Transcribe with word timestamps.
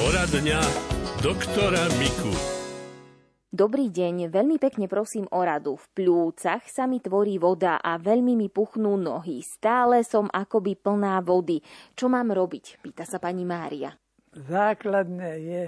Poradňa 0.00 0.64
doktora 1.20 1.84
Miku. 2.00 2.32
Dobrý 3.52 3.92
deň, 3.92 4.32
veľmi 4.32 4.56
pekne 4.56 4.88
prosím 4.88 5.28
o 5.28 5.44
radu. 5.44 5.76
V 5.76 5.86
pľúcach 5.92 6.64
sa 6.72 6.88
mi 6.88 7.04
tvorí 7.04 7.36
voda 7.36 7.76
a 7.76 8.00
veľmi 8.00 8.32
mi 8.32 8.48
puchnú 8.48 8.96
nohy. 8.96 9.44
Stále 9.44 10.00
som 10.00 10.32
akoby 10.32 10.80
plná 10.80 11.20
vody. 11.20 11.60
Čo 11.92 12.08
mám 12.08 12.32
robiť? 12.32 12.80
Pýta 12.80 13.04
sa 13.04 13.20
pani 13.20 13.44
Mária. 13.44 13.92
Základné 14.32 15.30
je 15.36 15.62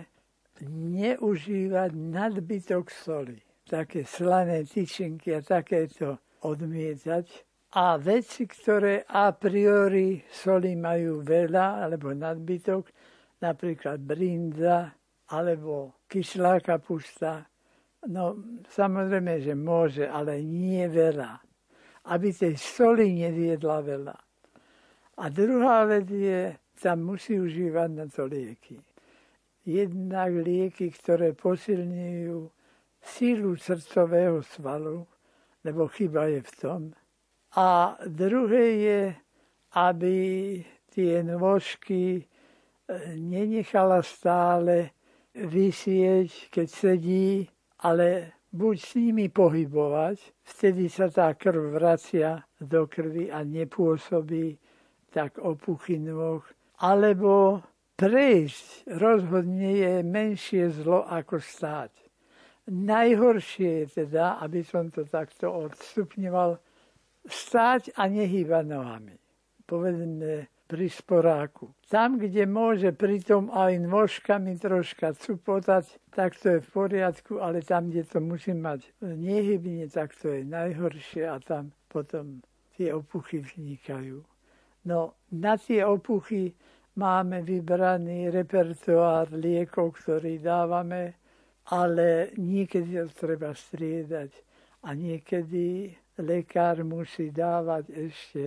neužívať 0.64 1.92
nadbytok 1.92 2.88
soli. 2.88 3.36
Také 3.68 4.08
slané 4.08 4.64
tyčinky 4.64 5.36
a 5.36 5.44
takéto 5.44 6.24
odmietať. 6.40 7.28
A 7.76 8.00
veci, 8.00 8.48
ktoré 8.48 9.04
a 9.12 9.28
priori 9.36 10.24
soli 10.24 10.72
majú 10.72 11.20
veľa 11.20 11.84
alebo 11.84 12.16
nadbytok, 12.16 13.01
napríklad 13.42 13.98
brinza 13.98 14.94
alebo 15.34 16.06
kyslá 16.06 16.62
kapusta. 16.62 17.42
No 18.06 18.38
samozrejme, 18.70 19.42
že 19.42 19.54
môže, 19.58 20.06
ale 20.06 20.42
nie 20.42 20.86
veľa. 20.86 21.42
Aby 22.06 22.34
tej 22.34 22.58
soli 22.58 23.14
neviedla 23.14 23.78
veľa. 23.82 24.16
A 25.22 25.24
druhá 25.30 25.86
vec 25.86 26.10
je, 26.10 26.54
tam 26.82 27.06
musí 27.14 27.38
užívať 27.38 27.90
na 27.94 28.06
to 28.10 28.26
lieky. 28.26 28.80
Jednak 29.62 30.34
lieky, 30.34 30.90
ktoré 30.90 31.30
posilňujú 31.38 32.50
sílu 32.98 33.54
srdcového 33.54 34.42
svalu, 34.42 35.06
lebo 35.62 35.86
chyba 35.86 36.26
je 36.26 36.40
v 36.42 36.52
tom. 36.58 36.80
A 37.54 37.94
druhé 38.10 38.66
je, 38.82 39.00
aby 39.78 40.16
tie 40.90 41.22
nôžky 41.22 42.26
nenechala 43.16 44.02
stále 44.02 44.92
vysieť, 45.34 46.52
keď 46.52 46.68
sedí, 46.68 47.48
ale 47.82 48.36
buď 48.52 48.76
s 48.78 48.90
nimi 49.00 49.26
pohybovať, 49.32 50.16
vtedy 50.44 50.92
sa 50.92 51.08
tá 51.08 51.32
krv 51.32 51.72
vracia 51.72 52.44
do 52.60 52.84
krvi 52.84 53.32
a 53.32 53.40
nepôsobí 53.42 54.60
tak 55.12 55.40
opuchy 55.40 56.00
nôh, 56.00 56.44
alebo 56.80 57.60
prejsť 57.96 58.88
rozhodne 58.98 59.72
je 59.78 59.92
menšie 60.04 60.72
zlo 60.72 61.04
ako 61.08 61.40
stáť. 61.40 61.92
Najhoršie 62.68 63.84
je 63.84 64.06
teda, 64.06 64.38
aby 64.38 64.62
som 64.62 64.86
to 64.88 65.02
takto 65.02 65.50
odstupňoval, 65.50 66.56
stáť 67.26 67.94
a 67.98 68.06
nehýbať 68.06 68.64
nohami. 68.66 69.16
Povedme, 69.66 70.46
pri 70.72 70.88
sporáku. 70.88 71.68
Tam, 71.92 72.16
kde 72.16 72.48
môže 72.48 72.96
pritom 72.96 73.52
aj 73.52 73.76
nôžkami 73.76 74.56
troška 74.56 75.12
cupotať, 75.12 76.00
tak 76.08 76.32
to 76.40 76.56
je 76.56 76.58
v 76.64 76.68
poriadku, 76.72 77.44
ale 77.44 77.60
tam, 77.60 77.92
kde 77.92 78.08
to 78.08 78.24
musí 78.24 78.56
mať 78.56 78.88
nehybne, 79.04 79.84
tak 79.92 80.16
to 80.16 80.32
je 80.32 80.48
najhoršie 80.48 81.28
a 81.28 81.36
tam 81.44 81.76
potom 81.92 82.40
tie 82.80 82.88
opuchy 82.96 83.44
vznikajú. 83.44 84.24
No 84.88 85.12
na 85.28 85.60
tie 85.60 85.84
opuchy 85.84 86.56
máme 86.96 87.44
vybraný 87.44 88.32
repertoár 88.32 89.28
liekov, 89.36 90.00
ktorý 90.00 90.40
dávame, 90.40 91.20
ale 91.68 92.32
niekedy 92.40 92.96
to 92.96 93.12
treba 93.12 93.52
striedať 93.52 94.32
a 94.88 94.96
niekedy 94.96 95.92
lekár 96.16 96.80
musí 96.80 97.28
dávať 97.28 97.92
ešte 97.92 98.42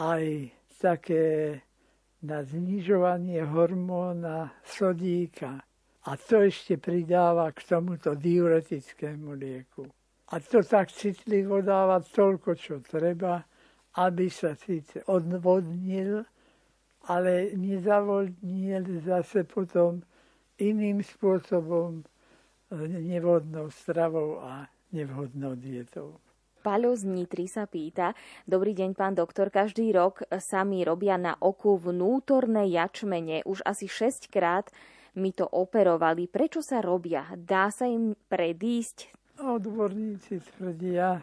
aj 0.00 0.48
také 0.82 1.62
na 2.26 2.42
znižovanie 2.42 3.46
hormóna 3.46 4.50
sodíka. 4.66 5.62
A 6.02 6.18
to 6.18 6.42
ešte 6.42 6.82
pridáva 6.82 7.46
k 7.54 7.62
tomuto 7.62 8.18
diuretickému 8.18 9.38
lieku. 9.38 9.86
A 10.34 10.42
to 10.42 10.66
tak 10.66 10.90
citlivo 10.90 11.62
dáva 11.62 12.02
toľko, 12.02 12.58
čo 12.58 12.82
treba, 12.82 13.38
aby 14.02 14.26
sa 14.26 14.58
síce 14.58 15.06
odvodnil, 15.06 16.26
ale 17.06 17.54
nezavodnil 17.54 19.02
zase 19.06 19.46
potom 19.46 20.02
iným 20.58 21.06
spôsobom 21.06 22.02
nevhodnou 22.80 23.70
stravou 23.70 24.42
a 24.42 24.66
nevhodnou 24.90 25.54
dietou. 25.54 26.18
Paľo 26.62 26.94
z 26.94 27.10
Nitry 27.10 27.50
sa 27.50 27.66
pýta, 27.66 28.14
dobrý 28.46 28.70
deň 28.70 28.94
pán 28.94 29.18
doktor, 29.18 29.50
každý 29.50 29.90
rok 29.90 30.22
sami 30.38 30.86
robia 30.86 31.18
na 31.18 31.34
oku 31.42 31.74
vnútorné 31.74 32.70
jačmene, 32.70 33.42
už 33.42 33.66
asi 33.66 33.90
6 33.90 34.30
krát 34.30 34.70
mi 35.18 35.34
to 35.34 35.42
operovali. 35.42 36.30
Prečo 36.30 36.62
sa 36.62 36.78
robia? 36.78 37.26
Dá 37.34 37.66
sa 37.74 37.90
im 37.90 38.14
predísť? 38.30 39.10
Odborníci 39.42 40.38
tvrdia, 40.38 41.18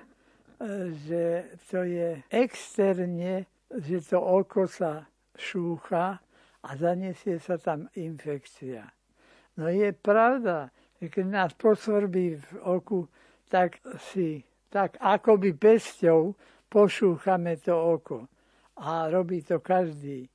že 1.08 1.56
to 1.72 1.88
je 1.88 2.20
externe, 2.36 3.48
že 3.72 4.04
to 4.04 4.20
oko 4.20 4.68
sa 4.68 5.08
šúcha 5.40 6.20
a 6.60 6.70
zanesie 6.76 7.40
sa 7.40 7.56
tam 7.56 7.88
infekcia. 7.96 8.92
No 9.56 9.72
je 9.72 9.96
pravda, 9.96 10.68
že 11.00 11.08
keď 11.08 11.26
nás 11.32 11.52
posvrbí 11.56 12.44
v 12.44 12.50
oku, 12.60 13.08
tak 13.48 13.80
si 14.12 14.44
tak 14.70 14.98
akoby 15.02 15.54
pesťou 15.58 16.38
pošúchame 16.70 17.58
to 17.58 17.74
oko. 17.74 18.30
A 18.80 19.10
robí 19.10 19.42
to 19.42 19.60
každý. 19.60 20.30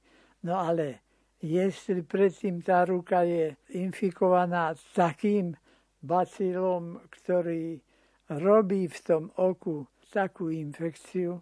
No 0.44 0.60
ale 0.60 1.00
jestli 1.40 2.04
predtým 2.04 2.60
tá 2.60 2.84
ruka 2.84 3.24
je 3.24 3.56
infikovaná 3.72 4.76
takým 4.92 5.56
bacilom, 6.04 7.00
ktorý 7.08 7.80
robí 8.28 8.90
v 8.90 8.98
tom 9.00 9.22
oku 9.40 9.88
takú 10.12 10.52
infekciu, 10.52 11.40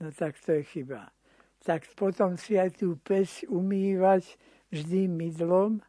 no 0.00 0.06
tak 0.16 0.40
to 0.40 0.58
je 0.58 0.62
chyba. 0.64 1.12
Tak 1.62 1.84
potom 1.92 2.40
si 2.40 2.56
aj 2.56 2.80
tú 2.80 2.96
pes 2.96 3.44
umývať 3.44 4.24
vždy 4.72 5.06
mydlom, 5.06 5.84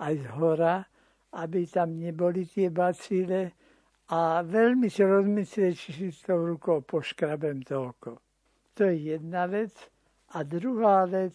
aj 0.00 0.14
z 0.18 0.26
hora, 0.34 0.76
aby 1.30 1.66
tam 1.70 1.94
neboli 1.94 2.44
tie 2.48 2.72
bacile, 2.72 3.54
a 4.10 4.42
veľmi 4.42 4.90
si 4.90 5.06
rozmyslieť, 5.06 5.72
či 5.78 5.90
si 5.94 6.08
s 6.10 6.26
tou 6.26 6.42
rukou 6.42 6.82
poškrabem 6.82 7.62
to 7.62 7.94
oko. 7.94 8.18
To 8.74 8.90
je 8.90 9.14
jedna 9.14 9.46
vec. 9.46 9.70
A 10.34 10.42
druhá 10.42 11.06
vec, 11.06 11.34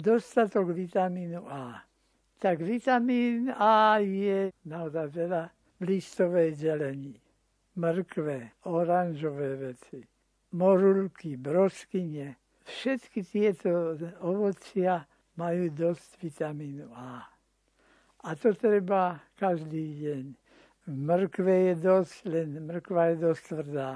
dostatok 0.00 0.72
vitamínu 0.72 1.44
A. 1.48 1.84
Tak 2.40 2.64
vitamín 2.64 3.52
A 3.52 4.00
je 4.00 4.52
naozaj 4.64 5.12
veľa 5.12 5.52
v 5.80 5.82
listovej 5.84 6.64
zelení. 6.64 7.20
Mrkve, 7.76 8.68
oranžové 8.68 9.56
veci, 9.56 10.00
morulky, 10.56 11.36
broskyne. 11.36 12.36
Všetky 12.64 13.20
tieto 13.20 14.00
ovocia 14.24 15.04
majú 15.36 15.68
dosť 15.68 16.24
vitamínu 16.24 16.88
A. 16.96 17.20
A 18.24 18.28
to 18.32 18.56
treba 18.56 19.20
každý 19.36 20.00
deň 20.00 20.43
mrkve 20.86 21.72
je 21.72 21.74
dosť, 21.74 22.14
len 22.26 22.48
mrkva 22.66 23.02
je 23.12 23.16
dosť 23.16 23.42
tvrdá. 23.48 23.90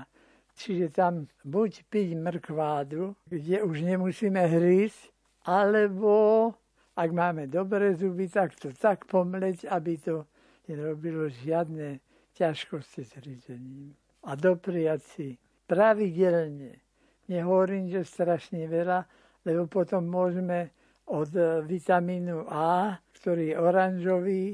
Čiže 0.58 0.86
tam 0.90 1.30
buď 1.46 1.86
piť 1.86 2.08
mrkvádu, 2.18 3.14
kde 3.30 3.62
už 3.62 3.86
nemusíme 3.86 4.42
hrísť, 4.42 5.14
alebo 5.46 6.50
ak 6.98 7.10
máme 7.14 7.46
dobré 7.46 7.94
zuby, 7.94 8.26
tak 8.26 8.58
to 8.58 8.74
tak 8.74 9.06
pomleť, 9.06 9.70
aby 9.70 9.94
to 10.02 10.26
nerobilo 10.66 11.30
žiadne 11.30 12.02
ťažkosti 12.34 13.02
s 13.06 13.14
hryzením. 13.22 13.94
A 14.26 14.34
dopriať 14.34 15.00
si 15.14 15.28
pravidelne. 15.70 16.82
Nehovorím, 17.30 17.86
že 17.86 18.02
strašne 18.02 18.66
veľa, 18.66 19.06
lebo 19.46 19.70
potom 19.70 20.10
môžeme 20.10 20.74
od 21.06 21.30
vitamínu 21.64 22.50
A, 22.50 22.98
ktorý 23.14 23.54
je 23.54 23.56
oranžový, 23.56 24.44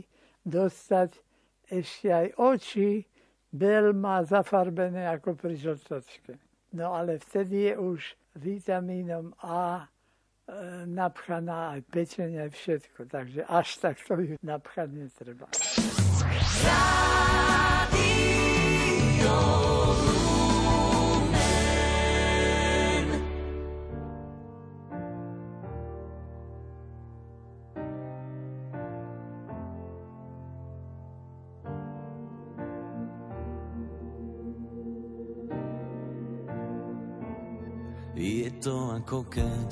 dostať 0.45 1.17
ešte 1.71 2.09
aj 2.13 2.27
oči 2.37 3.05
Bel 3.55 3.95
má 3.95 4.19
zafarbené 4.27 5.07
ako 5.07 5.39
pri 5.39 5.55
žltočke. 5.55 6.35
No 6.75 6.91
ale 6.91 7.23
vtedy 7.23 7.71
je 7.71 7.79
už 7.79 8.01
vitamínom 8.35 9.31
A 9.47 9.79
e, 9.79 9.87
napchaná 10.91 11.79
aj 11.79 11.87
pečenie, 11.87 12.43
aj 12.43 12.51
všetko. 12.51 13.07
Takže 13.07 13.47
až 13.47 13.69
tak 13.79 14.03
to 14.03 14.19
ju 14.19 14.35
napchať 14.43 14.91
netreba. 14.91 15.47
Radio. 19.25 19.64
To 38.61 38.95
ako 38.99 39.25
keď. 39.31 39.71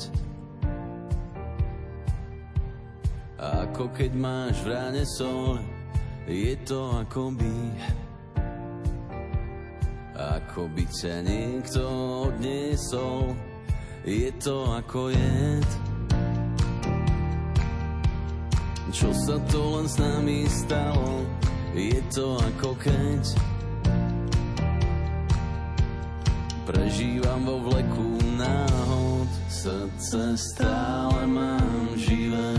Ako 3.43 3.83
ako 3.83 3.99
keď 3.99 4.13
máš 4.15 4.63
v 4.63 4.71
ráne 4.71 5.03
sol, 5.19 5.59
je 6.31 6.55
to 6.63 7.03
akoby 7.03 7.75
ako 10.23 10.71
by 10.71 10.85
ťa 10.87 11.19
niekto 11.27 11.83
odniesol, 12.31 13.35
je 14.07 14.31
to 14.39 14.63
ako 14.71 15.11
jed. 15.11 15.69
Čo 18.93 19.11
sa 19.11 19.41
to 19.51 19.61
len 19.81 19.87
s 19.91 19.97
nami 19.99 20.47
stalo, 20.47 21.27
je 21.75 21.99
to 22.15 22.39
ako 22.39 22.71
keď. 22.79 23.23
Prežívam 26.71 27.43
vo 27.43 27.57
vleku 27.67 28.22
náhod, 28.43 29.29
srdce 29.49 30.37
stále 30.37 31.27
mám 31.27 31.87
živé, 31.95 32.55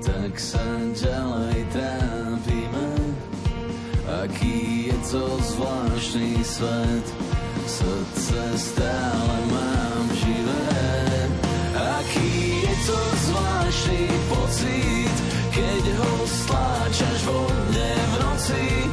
tak 0.00 0.32
sa 0.40 0.64
ďalej 0.96 1.58
trápime. 1.72 2.88
Aký 4.24 4.88
je 4.88 4.96
to 5.10 5.24
zvláštny 5.38 6.40
svet, 6.44 7.06
srdce 7.66 8.40
stále 8.56 9.36
mám 9.52 10.04
živé. 10.14 10.66
Aký 11.76 12.64
je 12.64 12.74
to 12.86 12.98
zvláštny 13.28 14.02
pocit, 14.30 15.16
keď 15.52 15.82
ho 16.00 16.12
stláčaš 16.24 17.18
vo 17.28 17.44
mne 17.44 17.92
v 17.92 18.14
noci, 18.24 18.85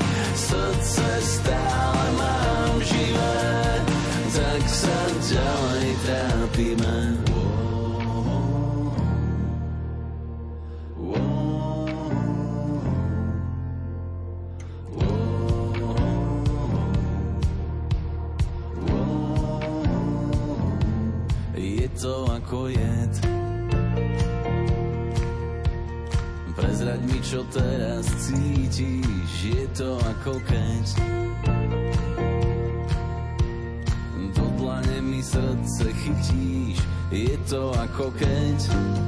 je 37.83 38.67
to 38.67 39.02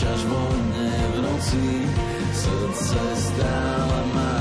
stláčaš 0.00 0.24
vo 0.32 0.40
mne 0.48 0.92
v 1.12 1.16
noci, 1.28 1.66
srdce 2.32 3.00
stále 3.20 4.39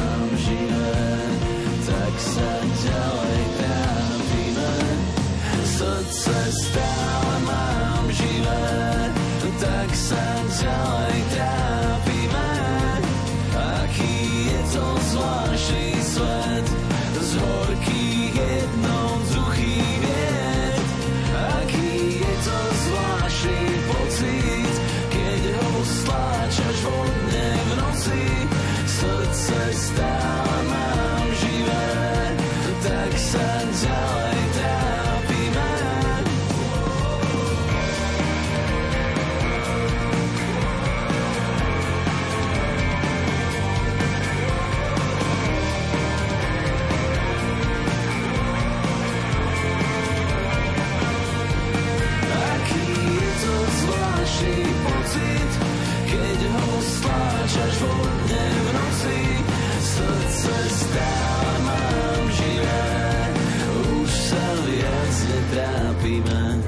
viac 65.50 65.80
netrápime. 66.00 66.62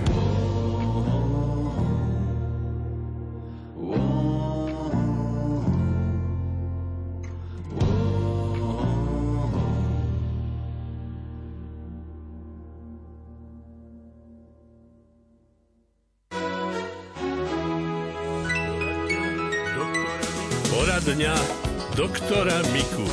Poradňa 20.72 21.36
doktora 21.98 22.64
Miku. 22.72 23.11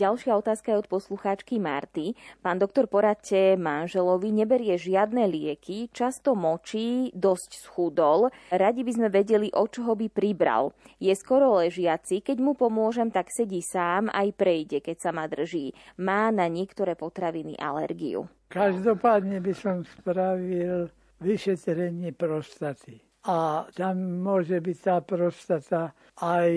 Ďalšia 0.00 0.32
otázka 0.32 0.72
je 0.72 0.80
od 0.80 0.88
poslucháčky 0.88 1.60
Marty. 1.60 2.16
Pán 2.40 2.56
doktor, 2.56 2.88
poradte 2.88 3.52
manželovi, 3.60 4.32
neberie 4.32 4.80
žiadne 4.80 5.28
lieky, 5.28 5.92
často 5.92 6.32
močí, 6.32 7.12
dosť 7.12 7.60
schudol. 7.60 8.32
Radi 8.48 8.80
by 8.80 8.92
sme 8.96 9.08
vedeli, 9.12 9.52
o 9.52 9.68
čo 9.68 9.84
ho 9.84 9.92
by 9.92 10.08
pribral. 10.08 10.72
Je 10.96 11.12
skoro 11.12 11.60
ležiaci, 11.60 12.24
keď 12.24 12.40
mu 12.40 12.56
pomôžem, 12.56 13.12
tak 13.12 13.28
sedí 13.28 13.60
sám, 13.60 14.08
aj 14.08 14.32
prejde, 14.40 14.80
keď 14.80 14.96
sa 14.96 15.10
ma 15.12 15.28
drží. 15.28 15.76
Má 16.00 16.32
na 16.32 16.48
niektoré 16.48 16.96
potraviny 16.96 17.60
alergiu. 17.60 18.24
Každopádne 18.48 19.36
by 19.44 19.52
som 19.52 19.84
spravil 19.84 20.88
vyšetrenie 21.20 22.16
prostaty. 22.16 23.04
A 23.28 23.68
tam 23.76 24.24
môže 24.24 24.64
byť 24.64 24.78
tá 24.80 25.04
prostata 25.04 25.92
aj 26.24 26.48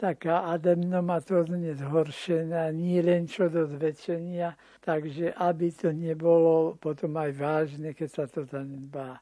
taká 0.00 0.48
adenomatózne 0.56 1.76
zhoršená, 1.76 2.72
nie 2.72 3.04
len 3.04 3.28
čo 3.28 3.52
do 3.52 3.68
zväčšenia, 3.68 4.56
takže 4.80 5.36
aby 5.36 5.68
to 5.68 5.92
nebolo 5.92 6.80
potom 6.80 7.20
aj 7.20 7.30
vážne, 7.36 7.92
keď 7.92 8.08
sa 8.08 8.24
to 8.24 8.48
zanedbá. 8.48 9.20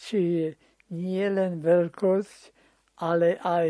Čiže 0.00 0.56
nie 0.96 1.28
len 1.28 1.60
veľkosť, 1.60 2.40
ale 3.04 3.36
aj 3.44 3.68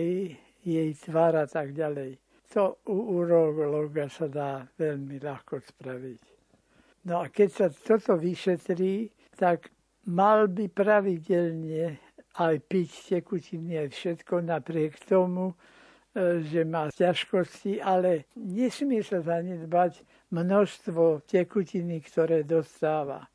jej 0.63 0.91
tvar 1.03 1.43
a 1.43 1.47
tak 1.51 1.75
ďalej. 1.75 2.23
To 2.55 2.79
u 2.87 3.19
urologa 3.19 4.07
sa 4.07 4.31
dá 4.31 4.63
veľmi 4.79 5.19
ľahko 5.19 5.59
spraviť. 5.59 6.23
No 7.11 7.21
a 7.21 7.29
keď 7.29 7.49
sa 7.51 7.67
toto 7.67 8.15
vyšetrí, 8.15 9.11
tak 9.35 9.75
mal 10.07 10.47
by 10.47 10.71
pravidelne 10.71 11.99
aj 12.39 12.55
piť 12.71 12.91
tekutiny, 13.19 13.75
aj 13.83 13.89
všetko 13.91 14.35
napriek 14.47 15.03
tomu, 15.03 15.59
že 16.47 16.63
má 16.63 16.89
ťažkosti, 16.95 17.83
ale 17.83 18.31
nesmie 18.39 19.03
sa 19.03 19.19
zanedbať 19.19 20.07
množstvo 20.31 21.27
tekutiny, 21.27 21.99
ktoré 22.07 22.47
dostáva. 22.47 23.27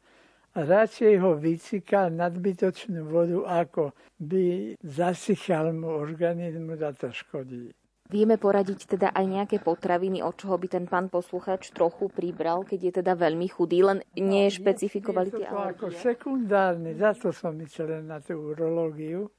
Radšej 0.56 1.14
ho 1.22 1.38
vycíka 1.38 2.10
nadbytočnú 2.10 3.06
vodu, 3.06 3.46
ako 3.46 3.94
by 4.18 4.76
zasychal 4.82 5.72
mu 5.78 5.94
organizmu 5.94 6.74
a 6.80 6.92
to 6.92 7.14
škodí. 7.14 7.70
Vieme 8.10 8.42
poradiť 8.42 8.98
teda 8.98 9.14
aj 9.14 9.26
nejaké 9.30 9.58
potraviny, 9.62 10.26
od 10.26 10.34
čoho 10.34 10.58
by 10.58 10.66
ten 10.66 10.90
pán 10.90 11.14
posluchač 11.14 11.70
trochu 11.70 12.10
pribral, 12.10 12.66
keď 12.66 12.80
je 12.82 12.94
teda 13.06 13.14
veľmi 13.14 13.46
chudý, 13.46 13.86
len 13.86 14.02
nie 14.18 14.50
no, 14.50 14.56
špecifikovali 14.58 15.30
tie 15.30 15.46
alergie. 15.46 15.78
ako 15.78 15.88
sekundárne, 15.94 16.98
za 16.98 17.14
to 17.14 17.30
som 17.30 17.54
myslel 17.62 18.02
na 18.02 18.18
tú 18.18 18.50
urológiu, 18.50 19.30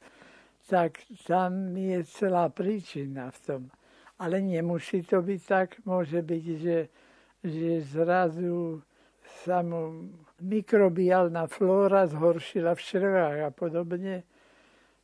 tak 0.70 1.02
tam 1.26 1.74
je 1.74 1.98
celá 2.06 2.46
príčina 2.46 3.34
v 3.34 3.38
tom. 3.42 3.62
Ale 4.22 4.38
nemusí 4.38 5.02
to 5.02 5.18
byť 5.18 5.40
tak, 5.42 5.68
môže 5.82 6.22
byť, 6.22 6.44
že, 6.62 6.78
že 7.42 7.70
zrazu 7.82 8.78
sa 9.42 9.66
mu 9.66 10.06
mikrobiálna 10.38 11.50
flóra 11.50 12.06
zhoršila 12.06 12.78
v 12.78 12.80
črevách 12.86 13.38
a 13.42 13.50
podobne. 13.50 14.22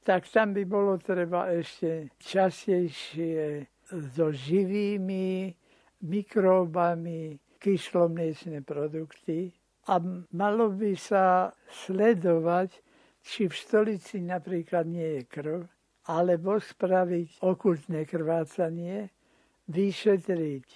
Tak 0.07 0.31
tam 0.31 0.55
by 0.55 0.63
bolo 0.63 1.03
treba 1.03 1.51
ešte 1.51 2.15
častejšie 2.23 3.67
so 3.91 4.31
živými 4.31 5.51
mikróbami 6.07 7.43
kyslomliečné 7.59 8.63
produkty. 8.63 9.51
A 9.91 9.99
malo 10.31 10.71
by 10.71 10.95
sa 10.95 11.51
sledovať, 11.87 12.86
či 13.27 13.51
v 13.51 13.55
stolici 13.59 14.23
napríklad 14.23 14.87
nie 14.87 15.19
je 15.19 15.23
krv, 15.27 15.59
alebo 16.07 16.63
spraviť 16.63 17.43
okultné 17.43 18.07
krvácanie, 18.07 19.11
vyšetriť 19.67 20.67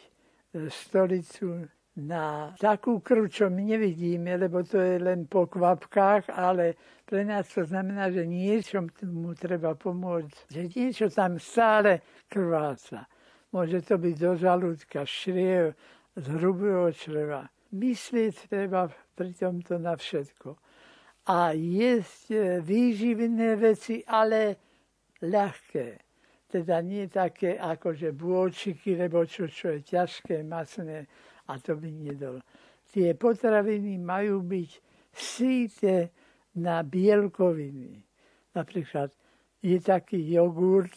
stolicu 0.67 1.71
na 2.03 2.51
takú 2.59 2.99
krv, 2.99 3.31
čo 3.31 3.47
my 3.47 3.63
nevidíme, 3.63 4.35
lebo 4.35 4.67
to 4.67 4.83
je 4.83 4.99
len 4.99 5.31
po 5.31 5.47
kvapkách, 5.47 6.35
ale 6.35 6.75
pre 7.07 7.23
nás 7.23 7.47
to 7.55 7.63
znamená, 7.63 8.11
že 8.11 8.27
niečo 8.27 8.83
mu 9.07 9.31
treba 9.39 9.79
pomôcť, 9.79 10.51
že 10.51 10.63
niečo 10.75 11.07
tam 11.07 11.39
stále 11.39 12.03
krváca. 12.27 13.07
Môže 13.55 13.83
to 13.83 13.99
byť 13.99 14.15
do 14.19 14.33
žalúdka, 14.39 15.07
šriev, 15.07 15.75
z 16.19 16.27
hrubého 16.39 16.91
čreva. 16.91 17.47
Myslieť 17.71 18.51
treba 18.51 18.91
pri 19.15 19.31
tomto 19.35 19.79
na 19.79 19.95
všetko. 19.95 20.59
A 21.29 21.53
jesť 21.53 22.27
e, 22.33 22.41
výživné 22.65 23.61
veci, 23.61 24.01
ale 24.09 24.57
ľahké. 25.21 25.89
Teda 26.51 26.81
nie 26.83 27.07
také 27.07 27.61
ako 27.61 27.95
že 27.95 28.11
bôčiky, 28.11 28.99
lebo 28.99 29.23
čo, 29.29 29.47
čo 29.47 29.79
je 29.79 29.87
ťažké, 29.87 30.43
masné, 30.43 31.07
a 31.47 31.59
to 31.61 31.77
by 31.79 31.91
nedalo. 31.93 32.43
Tie 32.91 33.15
potraviny 33.15 33.99
majú 34.03 34.43
byť 34.43 34.71
síte 35.15 36.11
na 36.59 36.83
bielkoviny. 36.83 38.03
Napríklad 38.55 39.15
je 39.63 39.79
taký 39.79 40.19
jogurt, 40.35 40.95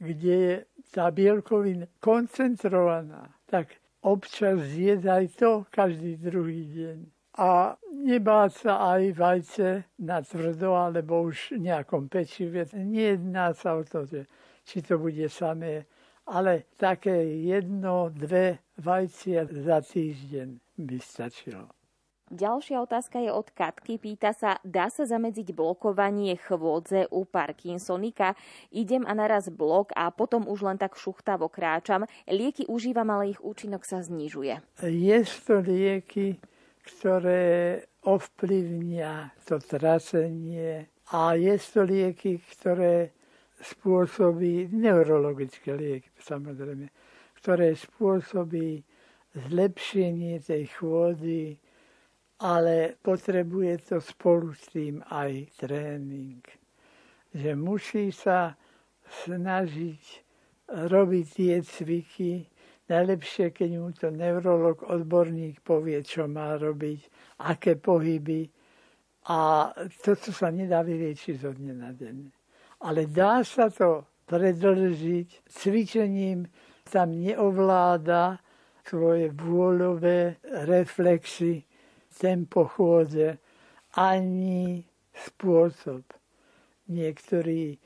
kde 0.00 0.34
je 0.34 0.54
tá 0.90 1.12
bielkovina 1.12 1.84
koncentrovaná, 2.00 3.28
tak 3.44 3.76
občas 4.00 4.56
zjedť 4.72 5.04
aj 5.04 5.24
to 5.36 5.50
každý 5.68 6.16
druhý 6.16 6.64
deň. 6.72 6.98
A 7.40 7.72
nebáť 7.88 8.50
sa 8.52 8.72
aj 8.92 9.02
vajce 9.16 9.68
na 10.04 10.20
tvrdo, 10.20 10.76
alebo 10.76 11.24
už 11.24 11.56
nejakom 11.56 12.12
pečive. 12.12 12.68
Nejedná 12.76 13.56
sa 13.56 13.80
o 13.80 13.82
to, 13.82 14.04
že 14.04 14.28
či 14.68 14.84
to 14.84 15.00
bude 15.00 15.24
samé 15.32 15.88
ale 16.30 16.70
také 16.78 17.42
jedno, 17.42 18.10
dve 18.14 18.62
vajcia 18.78 19.50
za 19.50 19.82
týždeň 19.82 20.78
by 20.78 20.98
stačilo. 21.02 21.66
Ďalšia 22.30 22.78
otázka 22.78 23.18
je 23.18 23.34
od 23.34 23.50
Katky. 23.50 23.98
Pýta 23.98 24.30
sa, 24.30 24.62
dá 24.62 24.86
sa 24.86 25.02
zamedziť 25.02 25.50
blokovanie 25.50 26.38
chôdze 26.38 27.10
u 27.10 27.26
Parkinsonika? 27.26 28.38
Idem 28.70 29.02
a 29.02 29.18
naraz 29.18 29.50
blok 29.50 29.90
a 29.98 30.14
potom 30.14 30.46
už 30.46 30.62
len 30.62 30.78
tak 30.78 30.94
šuchtavo 30.94 31.50
kráčam. 31.50 32.06
Lieky 32.30 32.70
užívam, 32.70 33.10
ale 33.10 33.34
ich 33.34 33.42
účinok 33.42 33.82
sa 33.82 33.98
znižuje. 33.98 34.62
Je 34.86 35.18
to 35.42 35.58
lieky, 35.58 36.38
ktoré 36.96 37.84
ovplyvnia 38.08 39.30
to 39.44 39.60
trasenie 39.60 40.88
a 41.12 41.34
je 41.36 41.54
to 41.58 41.84
lieky, 41.84 42.40
ktoré 42.58 43.12
spôsobí 43.60 44.72
neurologické 44.72 45.76
lieky, 45.76 46.08
samozrejme, 46.16 46.88
ktoré 47.38 47.76
spôsobí 47.76 48.80
zlepšenie 49.36 50.40
tej 50.40 50.64
chôdy, 50.80 51.54
ale 52.40 52.96
potrebuje 53.04 53.92
to 53.92 53.96
spolu 54.00 54.56
s 54.56 54.64
tým 54.72 55.04
aj 55.12 55.60
tréning. 55.60 56.40
Že 57.36 57.50
musí 57.54 58.08
sa 58.10 58.56
snažiť 59.26 60.02
robiť 60.88 61.26
tie 61.36 61.54
cviky, 61.60 62.32
najlepšie, 62.90 63.54
keď 63.54 63.70
mu 63.78 63.94
to 63.94 64.10
neurolog, 64.10 64.82
odborník 64.84 65.62
povie, 65.62 66.02
čo 66.02 66.26
má 66.26 66.58
robiť, 66.58 67.00
aké 67.46 67.78
pohyby. 67.78 68.50
A 69.30 69.70
toto 70.02 70.34
sa 70.34 70.50
nedá 70.50 70.82
vyliečiť 70.82 71.34
zo 71.38 71.54
dne 71.54 71.78
na 71.78 71.94
deň 71.94 72.40
ale 72.80 73.06
dá 73.06 73.44
sa 73.44 73.68
to 73.68 74.08
predlžiť 74.24 75.44
cvičením, 75.44 76.48
tam 76.88 77.20
neovláda 77.20 78.40
svoje 78.88 79.30
vôľové 79.30 80.40
reflexy, 80.66 81.62
tempo 82.10 82.66
chôdze, 82.66 83.38
ani 83.94 84.82
spôsob. 85.14 86.02
Niektorí 86.90 87.62
e, 87.74 87.78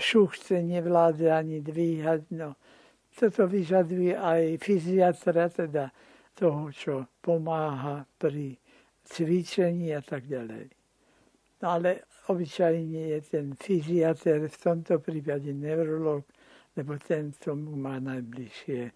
šuchce 0.00 0.64
nevláda 0.64 1.36
ani 1.44 1.60
dvíhať. 1.60 2.32
No. 2.32 2.56
Toto 3.18 3.50
vyžaduje 3.50 4.14
aj 4.14 4.62
fyziatra, 4.62 5.50
teda 5.50 5.90
toho, 6.38 6.70
čo 6.70 6.94
pomáha 7.18 8.06
pri 8.14 8.54
cvičení 9.02 9.90
a 9.90 9.98
tak 9.98 10.30
ďalej. 10.30 10.70
No 11.58 11.82
ale 11.82 12.06
obyčajne 12.30 13.18
je 13.18 13.20
ten 13.26 13.46
fyziater, 13.58 14.46
v 14.46 14.58
tomto 14.62 15.02
prípade 15.02 15.50
neurolog, 15.50 16.22
lebo 16.78 16.94
ten 17.02 17.34
tomu 17.34 17.74
má 17.74 17.98
najbližšie. 17.98 18.94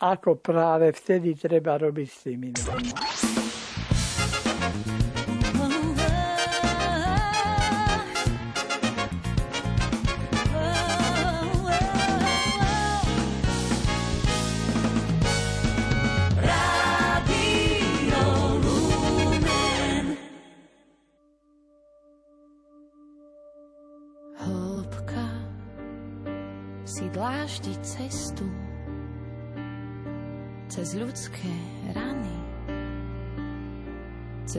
Ako 0.00 0.40
práve 0.40 0.88
vtedy 0.96 1.36
treba 1.36 1.76
robiť 1.76 2.08
s 2.08 2.18
tými 2.24 2.48
nohami. 2.56 3.47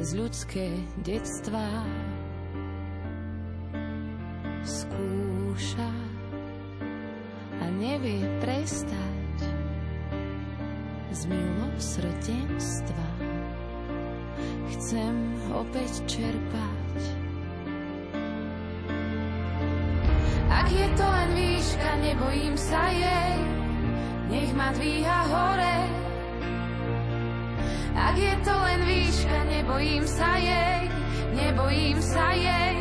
Cez 0.10 0.18
ľudské 0.18 0.74
detstva. 1.06 1.86
Skúša 4.66 5.94
a 7.62 7.66
nevie 7.78 8.26
prestať 8.42 9.38
z 11.14 11.22
milosrdenstva. 11.30 13.08
Chcem 14.74 15.14
opäť 15.54 16.02
čerpať 16.10 16.98
Ak 20.50 20.74
je 20.74 20.90
to 20.98 21.06
len 21.06 21.30
výška, 21.38 21.90
nebojím 22.02 22.58
sa 22.58 22.82
jej, 22.90 23.38
nech 24.34 24.50
ma 24.58 24.74
dvíha 24.74 25.20
hore. 25.30 26.00
Ak 28.00 28.18
je 28.18 28.34
to 28.42 28.50
len 28.50 28.79
nebojím 29.70 30.06
sa 30.10 30.34
jej, 30.42 30.82
nebojím 31.38 32.02
sa 32.02 32.34
jej. 32.34 32.74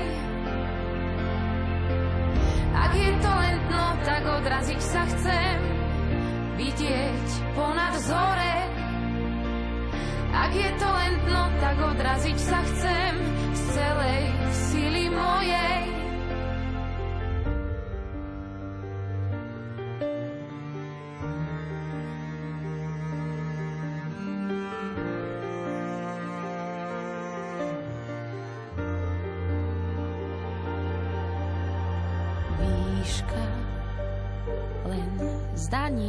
Ak 2.72 2.92
je 2.96 3.12
to 3.20 3.28
len 3.28 3.56
dno, 3.68 3.86
tak 4.08 4.22
odraziť 4.24 4.80
sa 4.80 5.04
chcem, 5.04 5.56
vidieť 6.56 7.26
ponad 7.52 7.92
zore. 8.00 8.56
Ak 10.32 10.48
je 10.56 10.70
to 10.80 10.88
len 10.88 11.12
dno, 11.28 11.42
tak 11.60 11.76
odraziť 11.76 12.38
sa 12.40 12.58
chcem 12.64 13.12
z 13.52 13.60
celej 13.76 14.22
sily 14.48 15.04
mojej. 15.12 15.77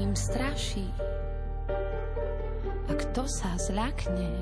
Zdaním 0.10 0.16
straší. 0.16 0.88
A 2.90 2.94
kto 2.98 3.30
sa 3.30 3.54
zľakne, 3.62 4.34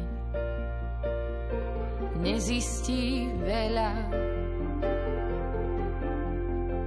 nezistí 2.23 3.27
veľa 3.43 3.91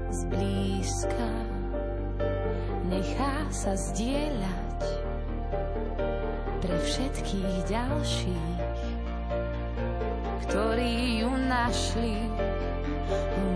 zblízka. 0.09 1.29
Nechá 2.89 3.35
sa 3.53 3.77
zdieľať 3.77 4.81
pre 6.65 6.77
všetkých 6.81 7.57
ďalších, 7.69 8.61
ktorí 10.49 11.21
ju 11.21 11.31
našli. 11.37 12.17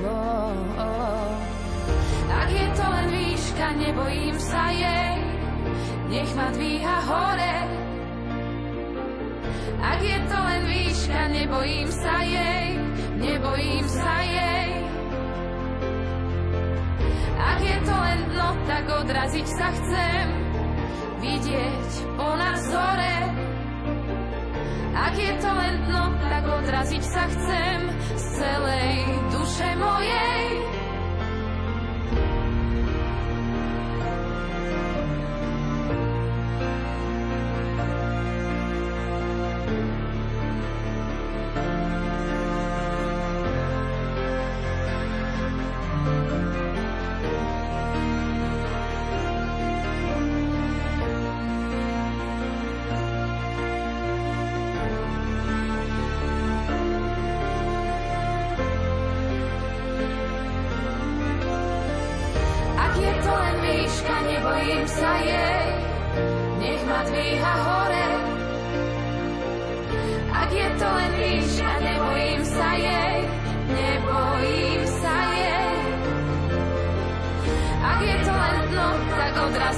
Oh. 0.04 0.63
Výška, 3.64 3.80
nebojím 3.80 4.37
sa 4.37 4.64
jej, 4.68 5.16
nech 6.12 6.30
ma 6.37 6.49
dvíha 6.52 6.97
hore. 7.09 7.56
Ak 9.80 10.00
je 10.04 10.18
to 10.28 10.37
len 10.37 10.62
výška, 10.68 11.21
nebojím 11.33 11.88
sa 11.88 12.16
jej, 12.25 12.68
nebojím 13.16 13.87
sa 13.88 14.16
jej. 14.21 14.71
Ak 17.40 17.61
je 17.61 17.78
to 17.88 17.94
len 17.94 18.21
dno, 18.33 18.49
tak 18.68 18.85
odraziť 18.85 19.47
sa 19.49 19.68
chcem, 19.73 20.26
vidieť 21.25 21.90
ponad 22.21 22.59
zore. 22.68 23.16
Ak 24.92 25.14
je 25.16 25.33
to 25.40 25.50
len 25.52 25.75
dno, 25.88 26.04
tak 26.21 26.44
odraziť 26.44 27.04
sa 27.04 27.25
chcem 27.33 27.78
z 28.12 28.25
celej 28.40 28.97
duše 29.33 29.68
mojej. 29.80 30.74